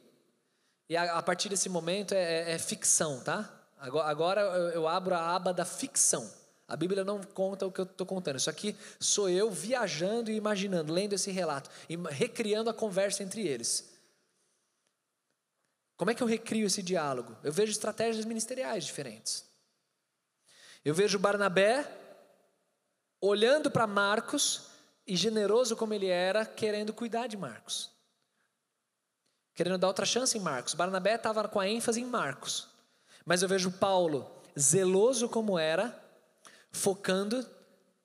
[0.87, 3.54] e a, partir desse momento é, é, é ficção, tá?
[3.77, 4.41] Agora
[4.73, 6.31] eu abro a aba da ficção.
[6.67, 8.37] A Bíblia não conta o que eu estou contando.
[8.37, 13.45] Isso aqui sou eu viajando e imaginando, lendo esse relato e recriando a conversa entre
[13.47, 13.93] eles.
[15.95, 17.37] Como é que eu recrio esse diálogo?
[17.43, 19.45] Eu vejo estratégias ministeriais diferentes.
[20.83, 21.89] Eu vejo Barnabé
[23.21, 24.67] olhando para Marcos
[25.07, 27.91] e generoso como ele era, querendo cuidar de Marcos.
[29.53, 30.73] Querendo dar outra chance em Marcos.
[30.73, 32.74] Barnabé estava com a ênfase em Marcos.
[33.25, 35.99] Mas eu vejo Paulo, zeloso como era,
[36.71, 37.45] focando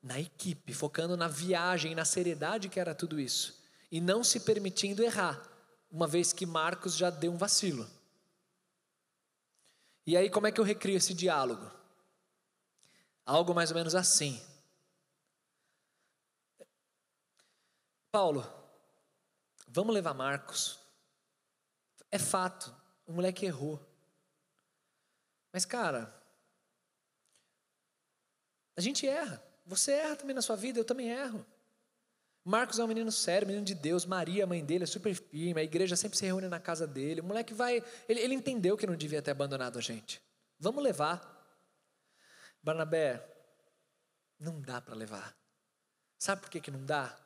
[0.02, 5.02] na equipe, focando na viagem, na seriedade que era tudo isso, e não se permitindo
[5.02, 5.46] errar,
[5.90, 7.86] uma vez que Marcos já deu um vacilo.
[10.06, 11.70] E aí, como é que eu recrio esse diálogo?
[13.26, 14.40] Algo mais ou menos assim.
[18.10, 18.44] Paulo,
[19.68, 20.80] vamos levar Marcos.
[22.10, 22.74] É fato,
[23.06, 23.89] o moleque errou.
[25.52, 26.14] Mas, cara,
[28.76, 29.42] a gente erra.
[29.66, 31.44] Você erra também na sua vida, eu também erro.
[32.44, 34.06] Marcos é um menino sério, menino de Deus.
[34.06, 35.60] Maria, a mãe dele, é super firme.
[35.60, 37.20] A igreja sempre se reúne na casa dele.
[37.20, 37.84] O moleque vai.
[38.08, 40.20] Ele, ele entendeu que não devia ter abandonado a gente.
[40.58, 41.38] Vamos levar.
[42.62, 43.24] Barnabé,
[44.38, 45.36] não dá para levar.
[46.18, 47.16] Sabe por que, que não dá?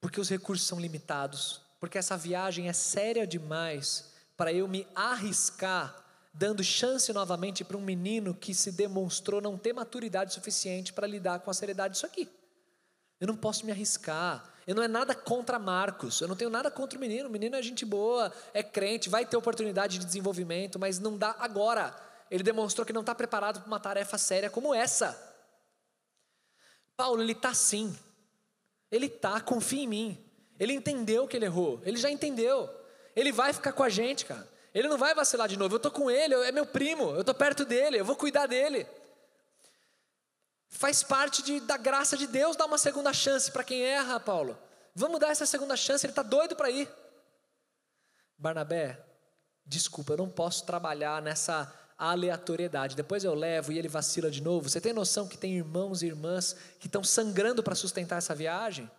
[0.00, 1.60] Porque os recursos são limitados.
[1.78, 6.03] Porque essa viagem é séria demais para eu me arriscar
[6.34, 11.38] dando chance novamente para um menino que se demonstrou não ter maturidade suficiente para lidar
[11.38, 12.28] com a seriedade disso aqui.
[13.20, 14.52] Eu não posso me arriscar.
[14.66, 16.20] Eu não é nada contra Marcos.
[16.20, 17.28] Eu não tenho nada contra o menino.
[17.28, 21.36] O menino é gente boa, é crente, vai ter oportunidade de desenvolvimento, mas não dá
[21.38, 21.94] agora.
[22.28, 25.16] Ele demonstrou que não está preparado para uma tarefa séria como essa.
[26.96, 27.96] Paulo, ele está sim.
[28.90, 30.24] Ele está, confia em mim.
[30.58, 31.80] Ele entendeu que ele errou.
[31.84, 32.68] Ele já entendeu.
[33.14, 34.53] Ele vai ficar com a gente, cara.
[34.74, 35.74] Ele não vai vacilar de novo.
[35.74, 38.86] Eu estou com ele, é meu primo, eu estou perto dele, eu vou cuidar dele.
[40.68, 44.58] Faz parte de, da graça de Deus dar uma segunda chance para quem erra, Paulo.
[44.92, 46.88] Vamos dar essa segunda chance, ele está doido para ir.
[48.36, 48.98] Barnabé,
[49.64, 52.96] desculpa, eu não posso trabalhar nessa aleatoriedade.
[52.96, 54.68] Depois eu levo e ele vacila de novo.
[54.68, 58.90] Você tem noção que tem irmãos e irmãs que estão sangrando para sustentar essa viagem?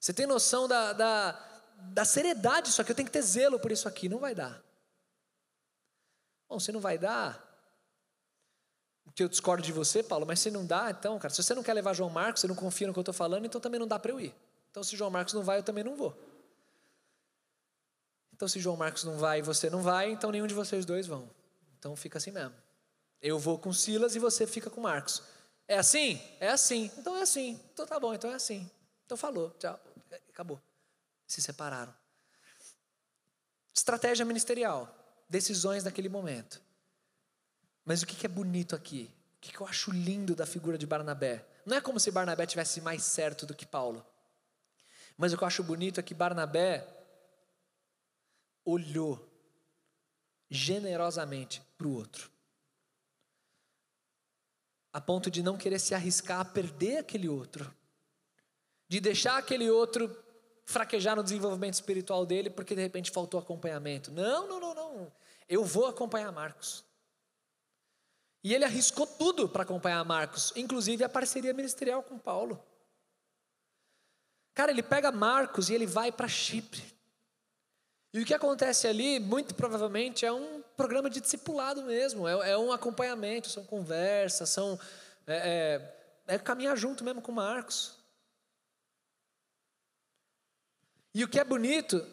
[0.00, 1.44] Você tem noção da, da,
[1.76, 2.92] da seriedade disso aqui?
[2.92, 4.08] Eu tenho que ter zelo por isso aqui.
[4.08, 4.62] Não vai dar.
[6.50, 7.48] Bom, se não vai dar,
[9.14, 11.62] que eu discordo de você, Paulo, mas se não dá, então, cara, se você não
[11.62, 13.86] quer levar João Marcos, você não confia no que eu estou falando, então também não
[13.86, 14.34] dá para eu ir.
[14.68, 16.12] Então, se João Marcos não vai, eu também não vou.
[18.32, 21.06] Então, se João Marcos não vai e você não vai, então nenhum de vocês dois
[21.06, 21.30] vão.
[21.78, 22.54] Então, fica assim mesmo.
[23.22, 25.22] Eu vou com Silas e você fica com Marcos.
[25.68, 26.20] É assim?
[26.40, 26.90] É assim.
[26.98, 27.60] Então é assim.
[27.72, 28.68] Então tá bom, então é assim.
[29.06, 29.78] Então falou, tchau.
[30.30, 30.60] Acabou.
[31.28, 31.94] Se separaram.
[33.72, 34.99] Estratégia ministerial
[35.30, 36.60] decisões naquele momento.
[37.84, 39.08] Mas o que é bonito aqui?
[39.36, 41.46] O que eu acho lindo da figura de Barnabé?
[41.64, 44.04] Não é como se Barnabé tivesse mais certo do que Paulo.
[45.16, 46.86] Mas o que eu acho bonito é que Barnabé
[48.64, 49.26] olhou
[50.50, 52.30] generosamente para o outro,
[54.92, 57.72] a ponto de não querer se arriscar a perder aquele outro,
[58.88, 60.08] de deixar aquele outro
[60.64, 64.10] fraquejar no desenvolvimento espiritual dele porque de repente faltou acompanhamento.
[64.10, 65.12] Não, não, não, não.
[65.48, 66.84] Eu vou acompanhar Marcos.
[68.42, 72.62] E ele arriscou tudo para acompanhar Marcos, inclusive a parceria ministerial com Paulo.
[74.54, 76.82] Cara, ele pega Marcos e ele vai para Chipre.
[78.12, 82.58] E o que acontece ali, muito provavelmente, é um programa de discipulado mesmo, é, é
[82.58, 84.78] um acompanhamento, são conversas, são.
[85.26, 85.86] É,
[86.26, 87.99] é, é caminhar junto mesmo com Marcos.
[91.14, 92.06] E o que é bonito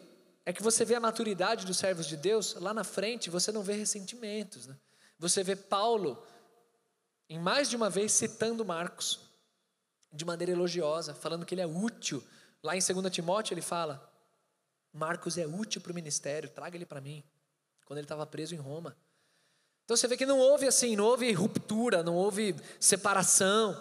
[0.44, 3.62] é que você vê a maturidade dos servos de Deus, lá na frente você não
[3.62, 4.66] vê ressentimentos.
[4.66, 4.76] Né?
[5.18, 6.24] Você vê Paulo
[7.28, 9.20] em mais de uma vez citando Marcos,
[10.10, 12.24] de maneira elogiosa, falando que ele é útil.
[12.62, 14.10] Lá em 2 Timóteo ele fala:
[14.92, 17.22] Marcos é útil para o ministério, traga ele para mim,
[17.84, 18.96] quando ele estava preso em Roma.
[19.84, 23.76] Então você vê que não houve assim, não houve ruptura, não houve separação,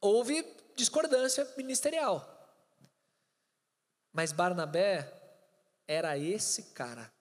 [0.00, 0.44] houve
[0.76, 2.35] discordância ministerial.
[4.16, 5.12] Mas Barnabé
[5.86, 7.12] era esse cara,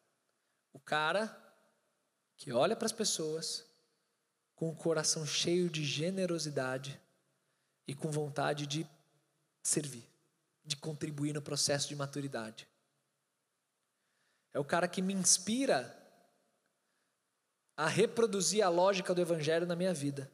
[0.72, 1.38] o cara
[2.38, 3.66] que olha para as pessoas
[4.56, 6.98] com o coração cheio de generosidade
[7.86, 8.88] e com vontade de
[9.62, 10.08] servir,
[10.64, 12.66] de contribuir no processo de maturidade.
[14.54, 16.02] É o cara que me inspira
[17.76, 20.32] a reproduzir a lógica do Evangelho na minha vida.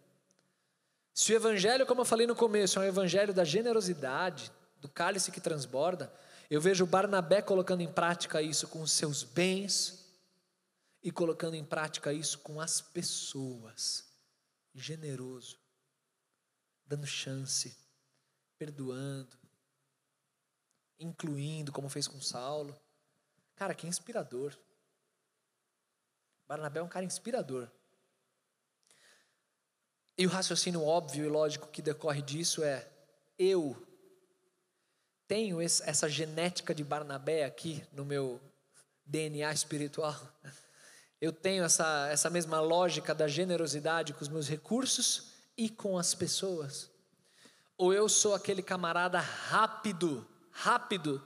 [1.12, 5.32] Se o Evangelho, como eu falei no começo, é um Evangelho da generosidade, do cálice
[5.32, 6.14] que transborda,
[6.52, 10.06] eu vejo Barnabé colocando em prática isso com os seus bens
[11.02, 14.14] e colocando em prática isso com as pessoas.
[14.76, 15.58] Generoso,
[16.86, 17.74] dando chance,
[18.58, 19.39] perdoando,
[20.99, 22.78] incluindo, como fez com Saulo.
[23.56, 24.54] Cara, que inspirador.
[26.49, 27.72] Barnabé é um cara inspirador.
[30.18, 32.91] E o raciocínio óbvio e lógico que decorre disso é:
[33.39, 33.88] eu
[35.32, 38.42] tenho essa genética de Barnabé aqui no meu
[39.06, 40.14] DNA espiritual.
[41.22, 46.14] Eu tenho essa, essa mesma lógica da generosidade com os meus recursos e com as
[46.14, 46.90] pessoas.
[47.78, 51.24] Ou eu sou aquele camarada rápido, rápido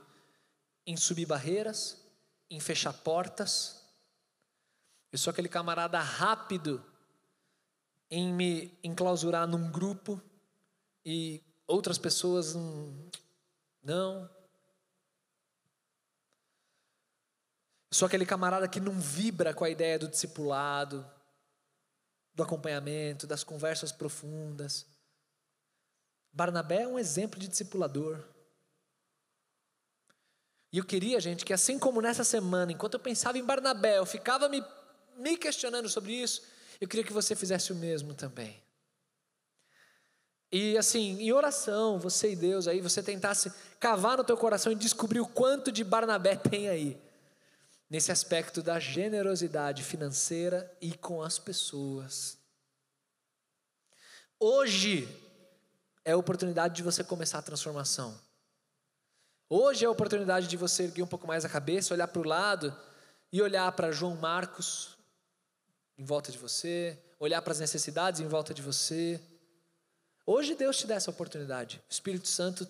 [0.86, 1.96] em subir barreiras,
[2.50, 3.82] em fechar portas,
[5.10, 6.84] eu sou aquele camarada rápido
[8.10, 10.22] em me enclausurar num grupo
[11.04, 12.54] e outras pessoas
[13.86, 14.28] não.
[17.90, 21.08] Sou aquele camarada que não vibra com a ideia do discipulado,
[22.34, 24.84] do acompanhamento, das conversas profundas.
[26.32, 28.22] Barnabé é um exemplo de discipulador.
[30.72, 34.04] E eu queria, gente, que assim como nessa semana, enquanto eu pensava em Barnabé, eu
[34.04, 34.62] ficava me
[35.16, 36.42] me questionando sobre isso,
[36.80, 38.62] eu queria que você fizesse o mesmo também.
[40.50, 44.76] E assim, em oração, você e Deus aí, você tentasse cavar no teu coração e
[44.76, 47.00] descobrir o quanto de Barnabé tem aí.
[47.88, 52.36] Nesse aspecto da generosidade financeira e com as pessoas.
[54.40, 55.08] Hoje
[56.04, 58.18] é a oportunidade de você começar a transformação.
[59.48, 62.26] Hoje é a oportunidade de você erguer um pouco mais a cabeça, olhar para o
[62.26, 62.76] lado
[63.32, 64.96] e olhar para João Marcos,
[65.96, 69.20] em volta de você, olhar para as necessidades em volta de você.
[70.26, 71.80] Hoje Deus te dá essa oportunidade.
[71.88, 72.68] O Espírito Santo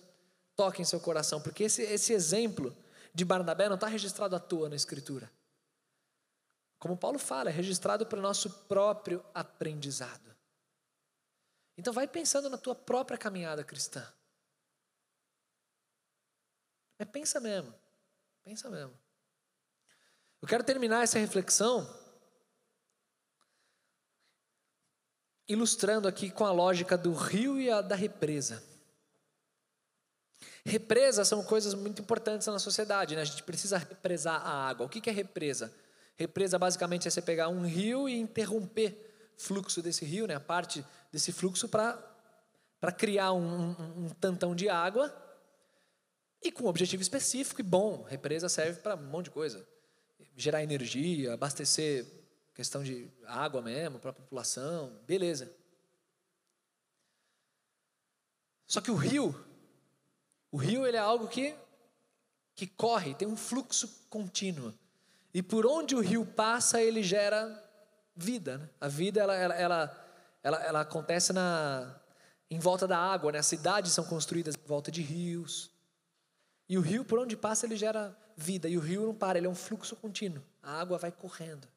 [0.55, 2.75] toca em seu coração, porque esse, esse exemplo
[3.13, 5.31] de Barnabé não está registrado à toa na Escritura.
[6.77, 10.35] Como Paulo fala, é registrado para o nosso próprio aprendizado.
[11.75, 14.07] Então vai pensando na tua própria caminhada cristã.
[16.99, 17.73] Mas pensa mesmo,
[18.43, 18.93] pensa mesmo.
[20.41, 21.87] Eu quero terminar essa reflexão
[25.47, 28.63] ilustrando aqui com a lógica do rio e a da represa.
[30.65, 33.21] Represas são coisas muito importantes na sociedade, né?
[33.21, 34.85] a gente precisa represar a água.
[34.85, 35.73] O que é represa?
[36.17, 40.35] Represa basicamente é você pegar um rio e interromper o fluxo desse rio, né?
[40.35, 45.15] a parte desse fluxo para criar um, um, um tantão de água
[46.43, 48.03] e com um objetivo específico e bom.
[48.03, 49.65] Represa serve para um monte de coisa.
[50.35, 52.05] Gerar energia, abastecer
[52.57, 55.55] questão de água mesmo para a população, beleza.
[58.65, 59.45] Só que o rio,
[60.51, 61.55] o rio ele é algo que
[62.55, 64.73] que corre, tem um fluxo contínuo.
[65.31, 67.63] E por onde o rio passa, ele gera
[68.15, 68.57] vida.
[68.57, 68.69] Né?
[68.81, 70.07] A vida ela, ela, ela,
[70.41, 71.95] ela, ela acontece na,
[72.49, 73.37] em volta da água, né?
[73.37, 75.69] as cidades são construídas em volta de rios.
[76.67, 78.67] E o rio, por onde passa, ele gera vida.
[78.67, 80.43] E o rio não para, ele é um fluxo contínuo.
[80.63, 81.67] A água vai correndo.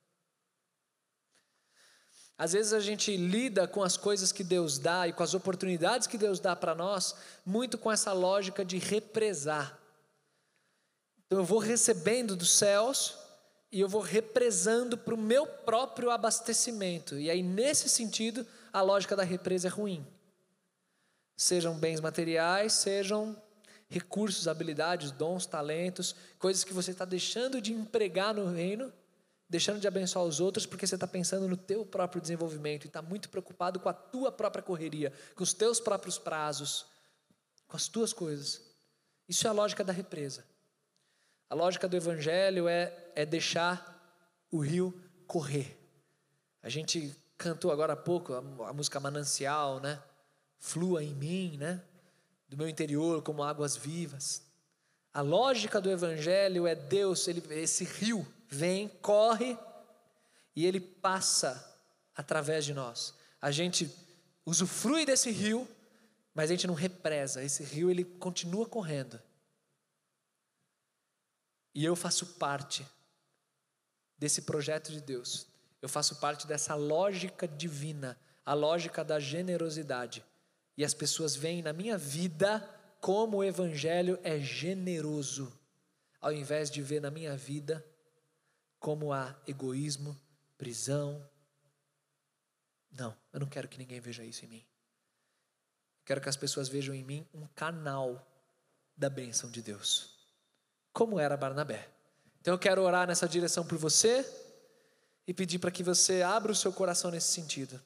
[2.41, 6.07] Às vezes a gente lida com as coisas que Deus dá e com as oportunidades
[6.07, 7.14] que Deus dá para nós,
[7.45, 9.78] muito com essa lógica de represar.
[11.26, 13.14] Então eu vou recebendo dos céus
[13.70, 17.18] e eu vou represando para o meu próprio abastecimento.
[17.18, 20.07] E aí, nesse sentido, a lógica da represa é ruim.
[21.36, 23.36] Sejam bens materiais, sejam
[23.86, 28.91] recursos, habilidades, dons, talentos, coisas que você está deixando de empregar no reino
[29.51, 33.03] deixando de abençoar os outros porque você está pensando no teu próprio desenvolvimento e está
[33.03, 36.86] muito preocupado com a tua própria correria, com os teus próprios prazos,
[37.66, 38.62] com as tuas coisas.
[39.28, 40.46] Isso é a lógica da represa.
[41.48, 43.98] A lógica do evangelho é, é deixar
[44.53, 44.94] o rio
[45.26, 45.76] correr.
[46.62, 50.01] A gente cantou agora há pouco a, a música Manancial, né?
[50.61, 51.82] Flua em mim, né?
[52.48, 54.42] Do meu interior como águas vivas.
[55.12, 59.57] A lógica do evangelho é Deus, ele, esse rio vem, corre
[60.55, 61.78] e ele passa
[62.14, 63.14] através de nós.
[63.40, 63.90] A gente
[64.44, 65.66] usufrui desse rio,
[66.34, 67.42] mas a gente não represa.
[67.42, 69.20] Esse rio ele continua correndo.
[71.74, 72.84] E eu faço parte
[74.18, 75.46] desse projeto de Deus.
[75.80, 80.24] Eu faço parte dessa lógica divina, a lógica da generosidade.
[80.76, 82.68] E as pessoas veem na minha vida
[83.01, 85.51] como o evangelho é generoso,
[86.20, 87.84] ao invés de ver na minha vida
[88.81, 90.18] como há egoísmo,
[90.59, 91.24] prisão.
[92.91, 94.66] Não, eu não quero que ninguém veja isso em mim.
[96.05, 98.26] quero que as pessoas vejam em mim um canal
[98.97, 100.18] da bênção de Deus,
[100.93, 101.89] como era Barnabé.
[102.41, 104.26] Então eu quero orar nessa direção por você
[105.26, 107.81] e pedir para que você abra o seu coração nesse sentido.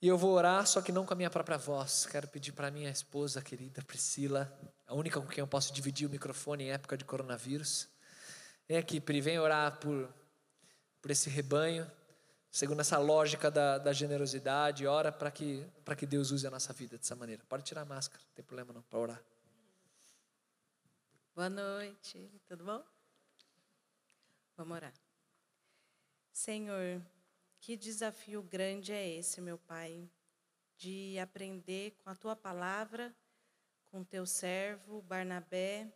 [0.00, 2.06] E eu vou orar, só que não com a minha própria voz.
[2.06, 4.50] Quero pedir para minha esposa querida Priscila,
[4.86, 7.88] a única com quem eu posso dividir o microfone em época de coronavírus.
[8.68, 10.12] Vem aqui, Pri, vem orar por,
[11.00, 11.90] por esse rebanho,
[12.50, 14.86] segundo essa lógica da, da generosidade.
[14.86, 15.66] Ora para que,
[15.96, 17.42] que Deus use a nossa vida dessa maneira.
[17.48, 19.24] Pode tirar a máscara, não tem problema não, para orar.
[21.34, 22.84] Boa noite, tudo bom?
[24.54, 24.92] Vamos orar.
[26.30, 27.00] Senhor,
[27.62, 30.06] que desafio grande é esse, meu Pai,
[30.76, 33.14] de aprender com a tua palavra,
[33.90, 35.90] com teu servo Barnabé,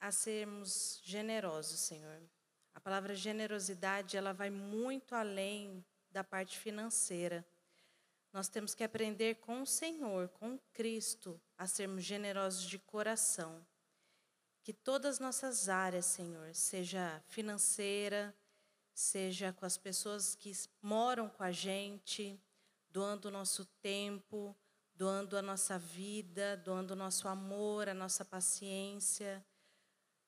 [0.00, 2.20] a sermos generosos, Senhor.
[2.74, 7.46] A palavra generosidade, ela vai muito além da parte financeira.
[8.32, 13.64] Nós temos que aprender com o Senhor, com Cristo, a sermos generosos de coração.
[14.62, 18.34] Que todas as nossas áreas, Senhor, seja financeira,
[18.94, 22.40] seja com as pessoas que moram com a gente,
[22.90, 24.56] doando o nosso tempo,
[24.94, 29.44] doando a nossa vida, doando o nosso amor, a nossa paciência.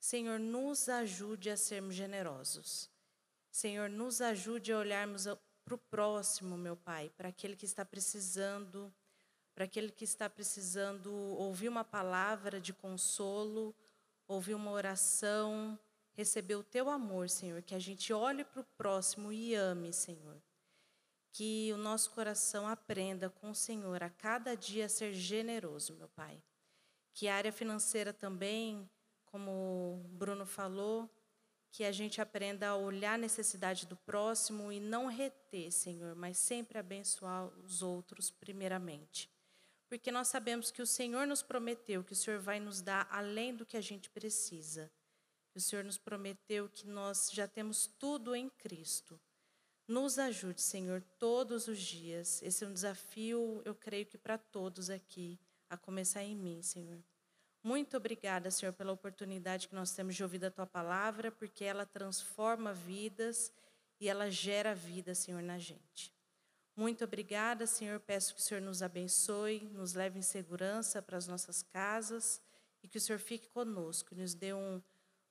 [0.02, 2.90] Senhor, nos ajude a sermos generosos.
[3.52, 5.28] Senhor, nos ajude a olharmos
[5.64, 8.92] para o próximo, meu Pai, para aquele que está precisando,
[9.54, 13.72] para aquele que está precisando ouvir uma palavra de consolo,
[14.26, 15.78] ouvir uma oração,
[16.14, 20.42] receber o teu amor, Senhor, que a gente olhe para o próximo e ame, Senhor.
[21.30, 26.08] Que o nosso coração aprenda com o Senhor a cada dia a ser generoso, meu
[26.08, 26.42] Pai.
[27.14, 28.90] Que a área financeira também,
[29.32, 31.10] como o Bruno falou,
[31.70, 36.36] que a gente aprenda a olhar a necessidade do próximo e não reter, Senhor, mas
[36.36, 39.30] sempre abençoar os outros primeiramente.
[39.88, 43.54] Porque nós sabemos que o Senhor nos prometeu que o Senhor vai nos dar além
[43.56, 44.92] do que a gente precisa.
[45.54, 49.18] O Senhor nos prometeu que nós já temos tudo em Cristo.
[49.88, 52.42] Nos ajude, Senhor, todos os dias.
[52.42, 55.38] Esse é um desafio, eu creio que para todos aqui,
[55.70, 57.02] a começar em mim, Senhor.
[57.62, 61.86] Muito obrigada, Senhor, pela oportunidade que nós temos de ouvir a tua palavra, porque ela
[61.86, 63.52] transforma vidas
[64.00, 66.12] e ela gera vida, Senhor, na gente.
[66.74, 68.00] Muito obrigada, Senhor.
[68.00, 72.40] Peço que o Senhor nos abençoe, nos leve em segurança para as nossas casas
[72.82, 74.82] e que o Senhor fique conosco, nos dê um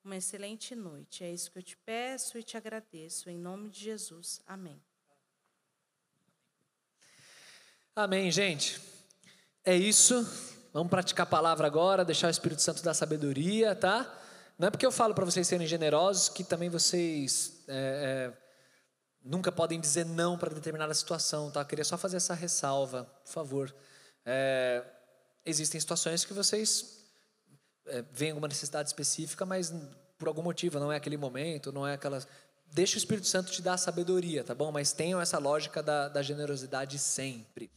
[0.04, 1.24] uma excelente noite.
[1.24, 3.30] É isso que eu te peço e te agradeço.
[3.30, 4.42] Em nome de Jesus.
[4.46, 4.82] Amém.
[7.96, 8.82] Amém, gente.
[9.64, 10.26] É isso.
[10.74, 14.10] Vamos praticar a palavra agora, deixar o Espírito Santo dar sabedoria, tá?
[14.58, 18.38] Não é porque eu falo para vocês serem generosos que também vocês é, é,
[19.24, 21.62] nunca podem dizer não para determinada situação, tá?
[21.62, 23.76] Eu queria só fazer essa ressalva, por favor.
[24.26, 24.84] É,
[25.46, 27.02] existem situações que vocês
[27.88, 29.74] é, vem alguma necessidade específica, mas
[30.18, 32.28] por algum motivo não é aquele momento, não é aquelas.
[32.72, 34.72] Deixa o Espírito Santo te dar sabedoria, tá bom?
[34.72, 37.70] Mas tenham essa lógica da, da generosidade sempre.